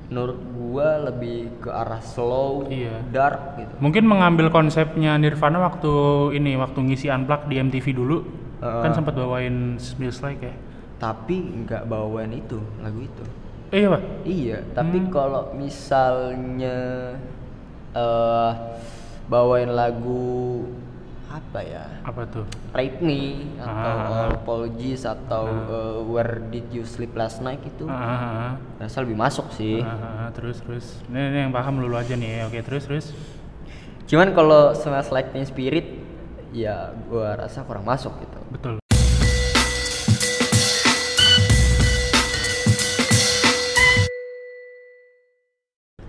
[0.05, 3.01] menurut gua lebih ke arah slow, Iya.
[3.09, 3.75] dark gitu.
[3.81, 5.91] Mungkin mengambil konsepnya Nirvana waktu
[6.37, 8.23] ini waktu ngisi unplug di MTV dulu.
[8.61, 8.83] Heeh.
[8.85, 10.55] Kan sempat bawain Smells Like ya.
[11.05, 13.25] Tapi nggak bawaan itu lagu itu.
[13.69, 14.03] Iya, Pak.
[14.25, 15.11] Iya, tapi Hmm.
[15.13, 16.79] kalau misalnya
[17.93, 18.53] eh
[19.27, 20.65] bawain lagu
[21.29, 21.83] apa ya?
[22.07, 22.47] Apa tuh?
[22.71, 24.31] Rape Me atau Ah.
[24.31, 28.53] Apologies atau eh, Where Did You Sleep Last Night itu Ah, ah, ah.
[28.79, 29.83] rasa lebih masuk sih.
[29.83, 30.29] Ah, ah, ah.
[30.31, 31.03] terus terus.
[31.11, 32.47] Ini, ini yang paham lulu aja nih.
[32.47, 33.07] Oke, terus terus.
[34.07, 35.99] Cuman kalau Smells Like Teen Spirit
[36.55, 38.39] ya gua rasa kurang masuk gitu.
[38.49, 38.84] Betul.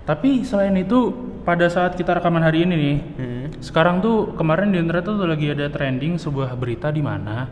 [0.05, 1.09] Tapi selain itu
[1.41, 3.45] pada saat kita rekaman hari ini nih, Hmm.
[3.57, 7.49] sekarang tuh kemarin di internet tuh lagi ada trending sebuah berita di mana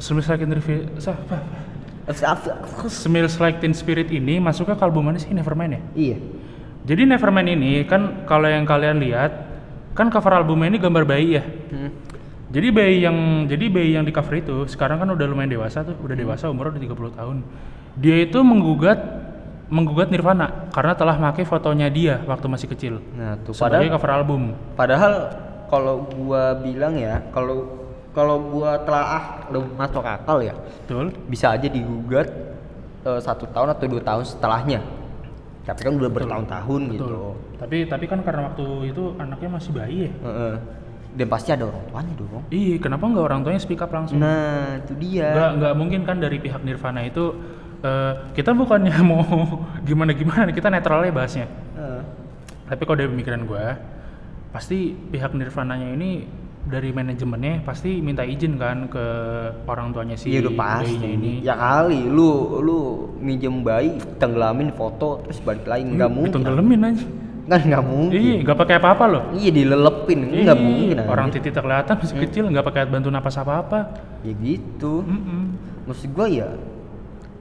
[0.00, 1.36] Smells Like Teen Spirit, apa?
[2.88, 5.80] Smells Like Teen Spirit ini masuknya ke album mana sih Nevermind ya?
[5.92, 6.16] Iya.
[6.88, 9.32] Jadi Nevermind ini kan kalau yang kalian lihat
[9.92, 11.44] kan cover albumnya ini gambar bayi ya.
[11.44, 11.92] Hmm.
[12.50, 15.94] Jadi bayi yang jadi bayi yang di cover itu sekarang kan udah lumayan dewasa tuh,
[16.00, 17.36] udah dewasa umur udah 30 tahun.
[18.00, 18.98] Dia itu menggugat
[19.70, 24.10] menggugat Nirvana karena telah pakai fotonya dia waktu masih kecil Nah, tuh sebagai padahal cover
[24.10, 24.42] album.
[24.74, 25.12] Padahal
[25.70, 27.70] kalau gua bilang ya, kalau
[28.10, 31.14] kalau gua telaah belum masuk akal ya, Betul?
[31.30, 32.26] bisa aja digugat
[33.06, 34.82] eh, satu tahun atau dua tahun setelahnya.
[35.62, 37.06] Tapi kan udah bertahun-tahun gitu.
[37.62, 40.12] Tapi tapi kan karena waktu itu anaknya masih bayi ya.
[40.26, 40.54] Heeh.
[41.10, 42.42] Dan pasti ada orang tuanya dong.
[42.54, 44.18] Iya, kenapa nggak orang tuanya speak up langsung?
[44.18, 45.30] Nah, itu dia.
[45.30, 47.34] Nggak nggak mungkin kan dari pihak Nirvana itu
[47.80, 49.24] eh, kita bukannya mau
[49.80, 52.00] gimana gimana kita netral aja bahasnya Eh,
[52.66, 53.64] tapi kalau dari pemikiran gue
[54.50, 56.26] pasti pihak Nirvana-nya ini
[56.60, 59.04] dari manajemennya pasti minta izin kan ke
[59.64, 60.92] orang tuanya si Iya udah pasti.
[61.00, 62.78] ini Ya kali lu lu
[63.16, 66.30] minjem bayi, tenggelamin foto terus balik lagi nggak mungkin.
[66.30, 67.06] Ditenggelamin aja
[67.48, 68.20] Kan nggak mungkin.
[68.20, 70.96] iya nggak pakai apa-apa loh Iya dilelepin, nggak Iya, mungkin.
[71.02, 71.40] orang anjir.
[71.40, 73.78] titik kelihatan masih kecil nggak pakai bantu napas apa-apa
[74.20, 75.00] Ya gitu.
[75.02, 75.42] Mm-mm.
[75.86, 76.48] Maksud gua ya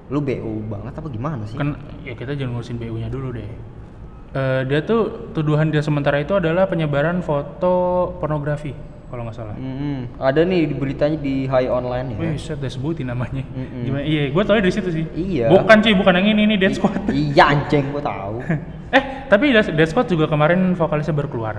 [0.09, 1.57] lu BU banget apa gimana sih?
[1.57, 3.49] kan ya kita jangan ngurusin BU-nya dulu deh
[4.29, 8.77] Eh, dia tuh tuduhan dia sementara itu adalah penyebaran foto pornografi
[9.09, 10.05] kalau nggak salah Mm-mm.
[10.21, 12.17] Ada nih di beritanya di High Online ya.
[12.21, 13.41] Wih, set udah sebutin namanya.
[13.41, 13.81] Mm-mm.
[13.89, 14.03] Gimana?
[14.05, 15.05] Iya, gue tau dari situ sih.
[15.17, 15.49] Iya.
[15.49, 17.09] Bukan cuy, bukan yang ini, ini Dead Squad.
[17.09, 18.37] iya anjing gua tahu.
[19.01, 21.55] eh, tapi Dead Squad juga kemarin vokalisnya baru keluar.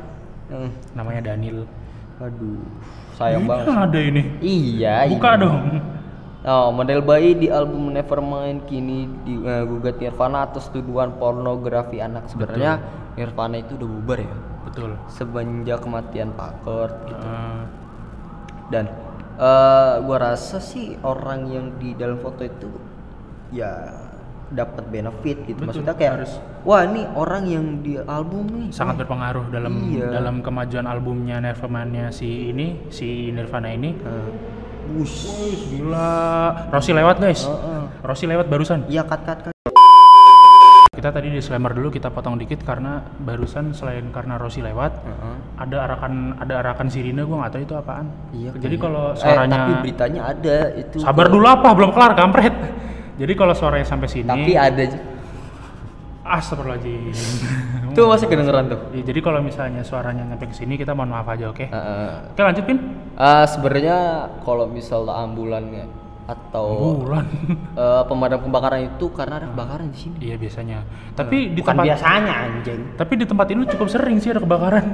[0.47, 0.71] Hmm.
[0.95, 1.67] Namanya Daniel.
[2.23, 2.63] Aduh,
[3.19, 3.67] sayang Ini banget.
[3.67, 4.23] ada ini.
[4.39, 4.95] Iya.
[5.11, 5.43] Buka iya.
[5.43, 5.59] dong.
[6.41, 12.33] Oh, model bayi di album Nevermind kini digugat Nirvana atas tuduhan pornografi anak.
[12.33, 12.81] Sebenarnya
[13.13, 14.35] Nirvana itu udah bubar ya
[14.65, 14.97] Betul.
[15.13, 17.27] semenjak kematian Pak Kurt gitu.
[17.29, 17.63] Eh,
[18.73, 18.89] Dan
[19.37, 22.73] eh gua rasa sih orang yang di dalam foto itu
[23.53, 23.93] ya
[24.49, 25.61] dapat benefit gitu.
[25.61, 26.33] Betul, Maksudnya kayak harus.
[26.65, 30.09] wah ini orang yang di album nih sangat berpengaruh dalam Iya.
[30.09, 33.93] dalam kemajuan albumnya Nirvana si ini, si Nirvana ini.
[33.93, 34.29] Eh,
[34.91, 36.19] Wih, gila.
[36.69, 37.45] Rossi lewat, guys.
[37.45, 37.83] Heeh.
[38.01, 38.87] Rossi lewat barusan.
[38.87, 39.55] Iya kat kat kat.
[40.91, 45.37] Kita tadi disclaimer dulu kita potong dikit karena barusan selain karena Rossi lewat, Heeh.
[45.57, 48.07] ada arakan ada arakan sirine gua nggak tahu itu apaan.
[48.37, 48.51] Iya.
[48.59, 50.97] Jadi kalau Eh, suaranya tapi beritanya ada itu.
[51.01, 51.69] Sabar dulu apa?
[51.73, 52.53] Belum kelar kampret.
[53.17, 54.85] Jadi kalau suaranya sampai sini Tapi ada.
[56.31, 57.11] Astagfirullahaladzim.
[57.97, 58.79] Tuh masih kedengeran tuh.
[58.95, 61.67] Ya, jadi kalau misalnya suaranya nyampe ke sini kita mohon maaf aja, oke?
[61.67, 62.11] Heeh.
[62.31, 62.79] Oke, lanjut Pin.
[63.19, 65.91] Ah, sebenarnya kalau misalnya ambulannya
[66.31, 67.27] atau Bulan.
[67.83, 70.17] eh, pemadam kebakaran itu karena ada kebakaran di sini.
[70.23, 70.87] iya biasanya.
[71.19, 72.81] Tapi di Bukan tempat biasanya anjing.
[72.95, 74.85] tapi di tempat ini cukup sering sih ada kebakaran.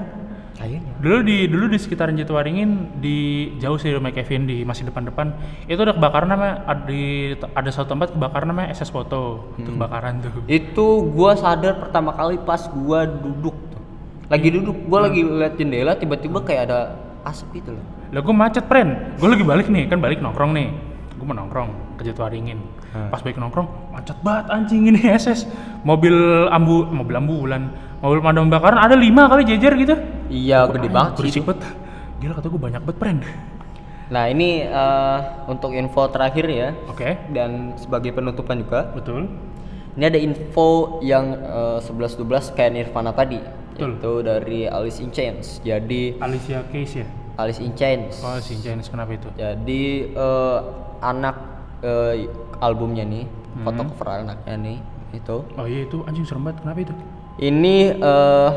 [0.56, 0.85] Kayaknya.
[0.96, 3.16] Dulu di dulu di sekitaran Jatiwaringin di
[3.60, 5.36] jauh sih rumah Kevin di masih depan-depan
[5.68, 9.76] itu ada kebakaran namanya ada, di, ada satu tempat kebakaran namanya SS Foto itu Hmm.
[9.76, 10.32] kebakaran tuh.
[10.48, 13.82] Itu gua sadar pertama kali pas gua duduk tuh.
[14.32, 16.80] Lagi duduk, gua lagi liat jendela tiba-tiba kayak ada
[17.28, 17.84] asap gitu loh.
[18.14, 19.18] Lah gue macet, Pren.
[19.18, 20.70] Gue lagi balik nih, kan balik nongkrong nih.
[21.18, 22.58] Gue mau nongkrong ke Jatiwaringin.
[22.94, 23.10] Hmm.
[23.10, 25.50] Pas balik nongkrong, macet banget anjing ini SS.
[25.82, 26.14] Mobil
[26.48, 27.62] ambu, mobil ambulan,
[27.98, 29.94] mobil pemadam kebakaran ada lima kali jejer gitu.
[30.28, 31.20] Iya, gede banget sih.
[31.22, 31.62] Berisik banget.
[32.16, 33.18] Gila kata gue banyak banget, Pren.
[34.06, 38.94] Nah, ini eh, untuk info terakhir ya Oke, dan sebagai penutupan juga.
[38.94, 39.26] betul.
[39.96, 40.68] Ini ada info
[41.00, 42.22] yang eh, 11-12
[42.52, 43.42] kayak Nirvana tadi.
[43.74, 43.98] Betul.
[43.98, 45.58] Itu dari Alice in Chains.
[45.60, 47.06] Jadi Alicia Keys ya.
[47.36, 48.22] Alice in Chains.
[48.22, 49.28] Oh, si Janis kenapa itu?
[49.34, 50.58] Jadi eh,
[51.00, 51.36] anak
[51.80, 53.26] eh, albumnya nih,
[53.60, 53.90] foto Hmm.
[53.90, 54.78] cover anaknya nih
[55.12, 55.36] itu.
[55.52, 56.62] Oh iya itu anjing serem banget.
[56.62, 56.94] Kenapa itu?
[57.36, 58.50] Ini eh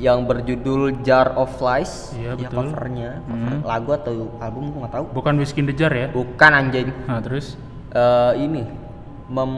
[0.00, 2.16] yang berjudul Jar of Flies.
[2.16, 2.56] Iya, Ya, betul.
[2.66, 3.60] covernya, cover Hmm.
[3.62, 5.04] lagu atau album gua nggak tahu.
[5.12, 6.08] Bukan Whiskey the Jar ya?
[6.08, 6.88] Bukan anjing.
[7.04, 8.62] Nah, terus Eh, ini
[9.28, 9.50] mem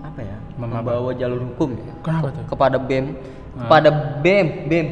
[0.00, 0.36] apa ya?
[0.54, 0.80] Mem apa?
[0.80, 1.92] membawa jalur hukum ya.
[2.00, 2.44] Kenapa tuh?
[2.48, 3.04] Kepada BEM,
[3.52, 3.60] Ah.
[3.62, 4.86] kepada BEM, BEM.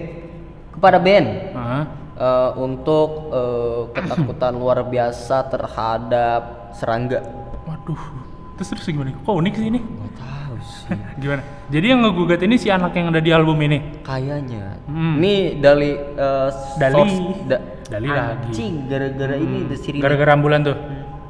[0.70, 1.24] Kepada BEM.
[1.56, 6.42] Ah, eh, untuk eh, ketakutan luar biasa terhadap
[6.72, 7.24] serangga.
[7.64, 7.96] waduh.
[8.54, 9.16] Terus terus gimana?
[9.16, 9.80] Kok unik sih ini?
[9.80, 10.33] Nggak tahu.
[11.20, 11.42] Gimana?
[11.66, 14.02] Jadi yang ngegugat ini si anak yang ada di album ini.
[14.02, 14.76] Kayaknya.
[14.84, 15.16] Hmm.
[15.16, 16.94] Ini dari eh, Dali.
[16.94, 18.48] source- da- Dali lagi.
[18.48, 20.00] Anjing, gara-gara ini the sirine.
[20.00, 20.76] Gara-gara ambulan tuh.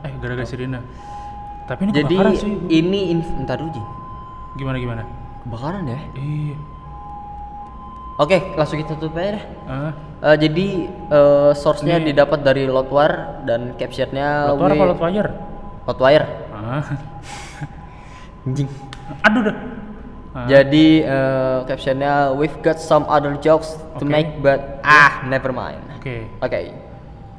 [0.00, 0.78] Eh, gara-gara sirine.
[1.64, 2.52] Tapi ini Jadi kebakaran sih.
[2.68, 3.82] ini inf- ntar dulu Ji.
[4.54, 5.02] Gimana gimana?
[5.42, 5.98] Kebakaran ya?
[6.14, 6.56] Iya.
[8.14, 9.44] Oke, langsung kita tutup aja dah.
[9.66, 9.92] Ah,
[10.24, 15.30] Eh, jadi eh, source-nya Ini- didapat dari Lotwar dan captionnya Lotwar apa Lotwire?
[15.84, 16.26] Lotwire.
[16.48, 16.80] Ah.
[18.46, 18.68] Anjing.
[19.22, 19.56] Aduh dah.
[20.34, 24.10] Ah, Jadi eh, captionnya we've got some other jokes to Oke.
[24.10, 25.78] make but ah never mind.
[25.94, 26.26] Oke.
[26.38, 26.74] Oke.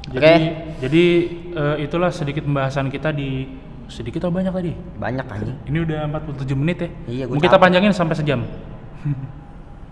[0.06, 0.34] Jadi Oke.
[0.80, 1.04] jadi
[1.52, 3.52] eh, itulah sedikit pembahasan kita di
[3.86, 4.72] sedikit atau banyak tadi?
[4.96, 5.58] Banyak anjing.
[5.64, 6.88] Ini udah 47 menit ya.
[7.06, 8.42] Iya, Mau kita panjangin sampai sejam.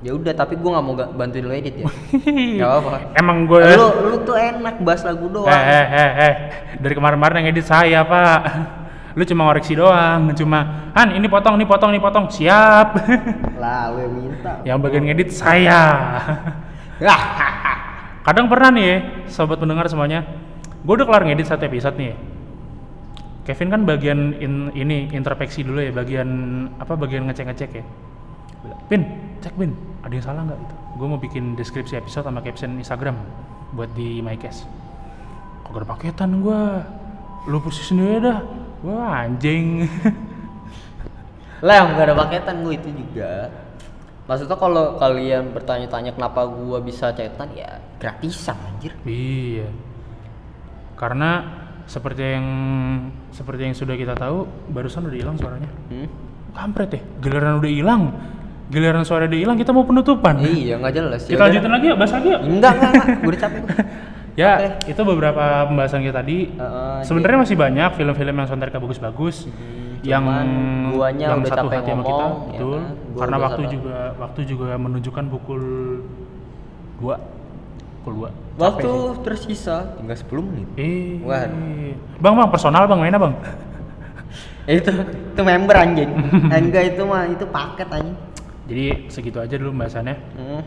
[0.01, 1.87] Ya udah, tapi gua nggak mau ga- bantuin lo edit ya.
[2.61, 3.16] Gak apa-apa.
[3.16, 5.49] Emang gue Lu lu tuh enak bahas lagu doang.
[5.49, 6.35] eh, eh, eh, eh.
[6.77, 8.41] dari kemarin-kemarin yang edit saya pak.
[9.15, 12.99] Lu cuma ngoreksi doang, cuma Han ini potong, ini potong, ini potong, siap.
[13.62, 14.53] Lah, lu yang minta.
[14.67, 15.83] yang bagian ngedit saya.
[18.27, 18.97] Kadang pernah nih, ya,
[19.31, 20.25] sobat pendengar semuanya,
[20.83, 22.17] gue udah kelar ngedit satu episode nih.
[23.45, 26.29] Kevin kan bagian in- ini introspeksi dulu ya, bagian
[26.81, 27.85] apa bagian ngecek-ngecek ya.
[28.89, 29.05] Pin,
[29.45, 30.75] cek Pin, ada yang salah nggak itu?
[30.97, 33.21] Gue mau bikin deskripsi episode sama caption Instagram
[33.77, 34.65] buat di MyCast.
[35.69, 36.61] Kok ada paketan gue?
[37.53, 38.41] Lu persis sendiri dah.
[38.85, 39.89] Wah anjing.
[41.64, 43.49] Lah yang gak ada paketan gue itu juga.
[44.24, 48.97] Maksudnya kalau kalian bertanya-tanya kenapa gua bisa cetan ya gratisan anjir.
[49.05, 49.68] iya.
[50.97, 51.45] Karena
[51.85, 52.47] seperti yang
[53.28, 55.68] seperti yang sudah kita tahu, barusan udah hilang suaranya.
[55.93, 56.09] Hmm?
[56.57, 58.03] Kampret ya, giliran udah hilang.
[58.72, 60.41] Giliran suara udah hilang, kita mau penutupan.
[60.41, 61.20] Iya nggak jelas.
[61.28, 61.45] Kita Yaudah.
[61.45, 62.39] lanjutin lagi ya, bahas lagi ya.
[62.41, 63.07] Enggak enggak enggak.
[63.20, 63.61] Gue udah capek.
[64.35, 64.91] Ya, Oke.
[64.91, 66.51] itu beberapa pembahasan kita tadi.
[66.51, 69.36] Heeh, Sebenarnya masih banyak film-film yang soundtracknya bagus-bagus.
[70.05, 70.49] yang cuman
[70.92, 72.76] guanya yang udah satu hati sama kita, ya betul.
[72.76, 72.84] kan?
[72.92, 73.72] Gua Karena waktu capek.
[73.72, 75.62] juga waktu juga menunjukkan pukul
[77.01, 77.16] 2
[78.05, 78.61] Pukul 2.
[78.61, 78.90] Waktu
[79.24, 80.68] tersisa tinggal 10 menit.
[80.76, 81.24] Eh.
[81.24, 81.97] Waduh.
[82.20, 83.32] Bang, Bang, personal Bang, mainnya Bang.
[84.68, 86.11] itu itu member anjing.
[86.53, 88.16] Enggak itu mah itu paket anjing.
[88.68, 90.16] Jadi segitu aja dulu pembahasannya.
[90.36, 90.62] Hmm.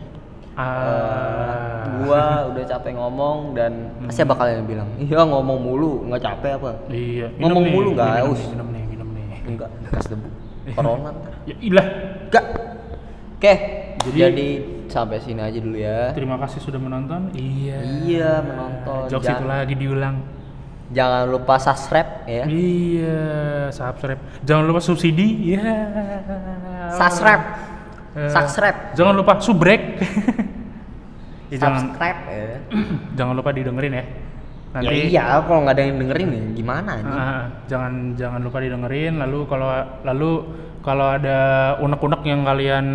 [0.58, 1.86] Ah.
[2.00, 6.72] gua udah capek ngomong dan pasti bakal yang bilang iya ngomong mulu nggak capek apa
[6.90, 8.40] Iya, Ngomong nih, mulu nggak haus.
[8.40, 9.26] nih, Minum nih, minum nih.
[9.46, 10.28] enggak bekas debu
[10.74, 11.32] corona ntar.
[11.46, 11.88] Ya ilah.
[12.26, 12.46] enggak
[13.34, 13.54] oke
[14.04, 14.50] Jadi- jadi,
[14.88, 17.30] sampai sini aja dulu ya Terima kasih sudah menonton.
[17.34, 17.78] Iya.
[18.04, 20.18] iya menonton Jokes itu lagi diulang.
[20.88, 23.20] jangan lupa subscribe ya Iya,
[23.70, 24.22] subscribe.
[24.42, 25.54] Jangan lupa subsidi.
[25.54, 25.76] Iya.
[26.90, 27.44] subscribe
[28.18, 29.82] Eh, subscribe Jangan lupa subrek.
[31.54, 32.58] ya, jangan subscribe ya
[33.18, 34.06] jangan lupa didengerin ya.
[34.68, 38.58] Nanti ya iya kalau nggak ada yang dengerin ya gimana anjing Ah, jangan jangan lupa
[38.60, 39.14] didengerin.
[39.16, 39.70] Lalu kalau
[40.04, 40.32] lalu
[40.82, 41.40] kalau ada
[41.78, 42.86] unek-unek yang kalian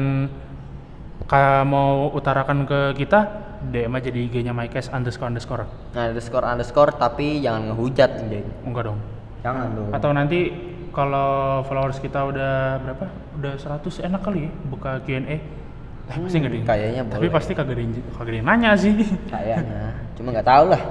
[1.24, 3.20] ka, mau utarakan ke kita,
[3.68, 5.64] DM aja di IG-nya Mykes underscore underscore.
[5.92, 8.98] nah underscore underscore tapi jangan ngehujat anjing Enggak dong.
[9.40, 10.50] jangan dong Atau nanti
[10.93, 11.30] kalau
[11.62, 13.05] followers kita udah berapa?
[13.34, 15.24] Udah 100 enak kali ya buka Q&A.
[15.24, 15.40] Eh,
[16.05, 17.32] pasti nggak ada yang- kayaknya Tapi boleh.
[17.32, 17.82] pasti kagak ada
[18.12, 18.93] kagak ada nanya sih.
[19.26, 19.82] kayaknya
[20.12, 20.82] cuma nggak tahu lah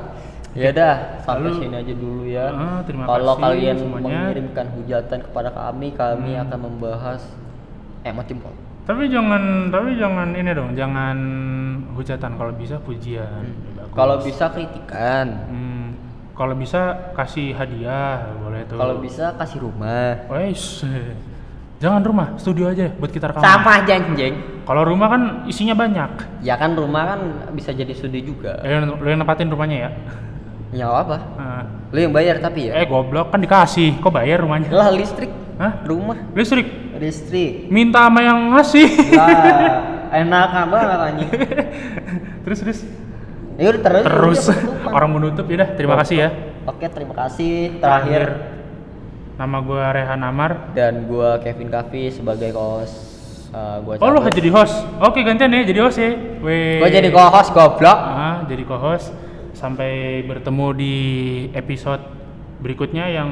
[0.51, 4.01] ya udah sampai Lalu- sini aja dulu ya Ah, terima kalau kasih kalian semuanya.
[4.01, 4.19] Hmm.
[4.25, 7.21] mengirimkan hujatan kepada kami kami akan membahas
[8.01, 8.35] eh macam
[8.81, 11.17] Tapi jangan tapi jangan ini dong, jangan
[11.93, 13.45] hujatan kalau bisa pujian.
[13.77, 13.93] Bagus.
[13.93, 15.87] kalau bisa kritikan Hmm,
[16.33, 16.81] kalau bisa
[17.13, 18.25] kasih hadiah
[18.71, 18.77] tuh.
[18.77, 20.87] kalau bisa kasih rumah Wes,
[21.77, 23.43] jangan rumah, studio aja buat kita rekaman.
[23.43, 26.39] sampah jeng Kalau rumah kan isinya banyak.
[26.39, 27.19] ya kan rumah kan
[27.51, 29.91] bisa jadi studi juga Eh, lu yang nempatin rumahnya ya.
[30.71, 34.71] ya apa Nah, lu yang bayar tapi ya eh goblok kan dikasih, kok bayar rumahnya?
[34.71, 35.83] lah listrik Hah?
[35.83, 36.65] rumah Listrik?
[36.95, 38.87] listrik Minta sama yang ngasih.
[39.11, 39.29] lah
[40.21, 41.29] enak banget anjing
[42.43, 42.79] terus terus.
[43.57, 44.41] ya udah terus Terus
[44.85, 45.69] orang menutup ya udah.
[45.73, 46.29] Terima kasih ya.
[46.63, 47.77] Oke, terima kasih.
[47.77, 48.21] Terakhir
[49.35, 50.73] Nama gua Rehan Amar.
[50.73, 53.09] dan gua Kevin Kavi sebagai host.
[53.51, 54.31] Uh, gua Oh lu cabut.
[54.31, 54.75] jadi host?
[54.99, 56.11] Oke gantian ya jadi host ya.
[56.39, 57.97] Gua jadi co-host goblok.
[57.97, 59.11] Ah, jadi co-host.
[59.51, 60.95] Sampai bertemu di
[61.51, 62.01] episode
[62.59, 63.29] berikutnya yang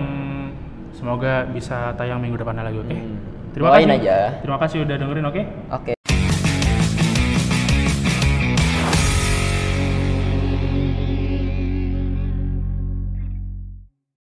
[0.92, 2.92] semoga bisa tayang minggu depan lagi oke.
[2.92, 3.16] Hmm.
[3.50, 3.88] Terima kasih.
[3.96, 4.18] aja.
[4.42, 5.42] Terima kasih udah dengerin oke.
[5.72, 5.99] Oke.